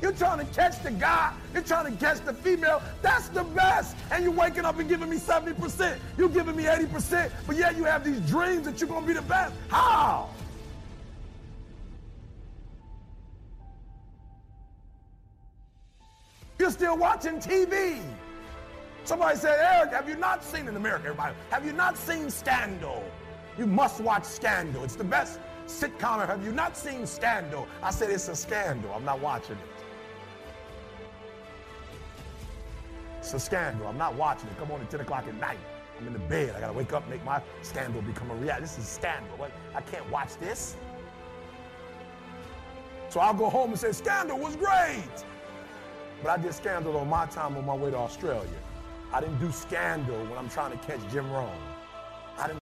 You're 0.00 0.12
trying 0.12 0.38
to 0.38 0.54
catch 0.54 0.82
the 0.82 0.92
guy. 0.92 1.34
You're 1.52 1.62
trying 1.62 1.92
to 1.92 1.98
catch 1.98 2.24
the 2.24 2.32
female. 2.32 2.80
That's 3.02 3.28
the 3.28 3.44
best. 3.44 3.96
And 4.10 4.24
you're 4.24 4.32
waking 4.32 4.64
up 4.64 4.78
and 4.78 4.88
giving 4.88 5.10
me 5.10 5.18
70%. 5.18 5.98
You're 6.16 6.28
giving 6.28 6.56
me 6.56 6.64
80%. 6.64 7.30
But 7.46 7.56
yet 7.56 7.76
you 7.76 7.84
have 7.84 8.04
these 8.04 8.20
dreams 8.20 8.64
that 8.66 8.80
you're 8.80 8.88
going 8.88 9.02
to 9.02 9.08
be 9.08 9.14
the 9.14 9.22
best. 9.22 9.54
How? 9.68 10.30
You're 16.58 16.70
still 16.70 16.96
watching 16.96 17.40
TV. 17.40 18.00
Somebody 19.10 19.38
said, 19.38 19.58
Eric, 19.58 19.92
have 19.92 20.08
you 20.08 20.14
not 20.14 20.44
seen 20.44 20.68
in 20.68 20.76
America, 20.76 21.06
everybody? 21.06 21.34
Have 21.50 21.66
you 21.66 21.72
not 21.72 21.98
seen 21.98 22.30
Scandal? 22.30 23.02
You 23.58 23.66
must 23.66 24.00
watch 24.00 24.22
Scandal. 24.22 24.84
It's 24.84 24.94
the 24.94 25.02
best 25.02 25.40
sitcom. 25.66 26.24
Have 26.24 26.44
you 26.44 26.52
not 26.52 26.76
seen 26.76 27.04
Scandal? 27.08 27.66
I 27.82 27.90
said, 27.90 28.10
it's 28.10 28.28
a 28.28 28.36
scandal. 28.36 28.92
I'm 28.94 29.04
not 29.04 29.18
watching 29.18 29.56
it. 29.56 29.84
It's 33.18 33.34
a 33.34 33.40
scandal. 33.40 33.88
I'm 33.88 33.98
not 33.98 34.14
watching 34.14 34.48
it. 34.48 34.56
Come 34.58 34.70
on 34.70 34.80
at 34.80 34.88
10 34.88 35.00
o'clock 35.00 35.26
at 35.26 35.34
night. 35.40 35.58
I'm 35.98 36.06
in 36.06 36.12
the 36.12 36.20
bed. 36.20 36.54
I 36.54 36.60
got 36.60 36.68
to 36.68 36.72
wake 36.72 36.92
up, 36.92 37.08
make 37.10 37.24
my 37.24 37.42
scandal 37.62 38.02
become 38.02 38.30
a 38.30 38.36
reality. 38.36 38.62
This 38.62 38.78
is 38.78 38.86
scandal. 38.86 39.36
What? 39.38 39.50
I 39.74 39.80
can't 39.80 40.08
watch 40.08 40.36
this. 40.36 40.76
So 43.08 43.18
I'll 43.18 43.34
go 43.34 43.50
home 43.50 43.70
and 43.70 43.80
say, 43.80 43.90
Scandal 43.90 44.38
was 44.38 44.54
great. 44.54 45.24
But 46.22 46.30
I 46.30 46.36
did 46.36 46.54
Scandal 46.54 46.96
on 46.96 47.08
my 47.08 47.26
time 47.26 47.56
on 47.56 47.66
my 47.66 47.74
way 47.74 47.90
to 47.90 47.96
Australia. 47.96 48.46
I 49.12 49.20
didn't 49.20 49.38
do 49.38 49.50
Scandal 49.50 50.18
when 50.26 50.38
I'm 50.38 50.48
trying 50.48 50.70
to 50.70 50.86
catch 50.86 51.00
Jim 51.10 51.30
Rome. 51.32 51.50
I 52.38 52.46
didn't 52.46 52.58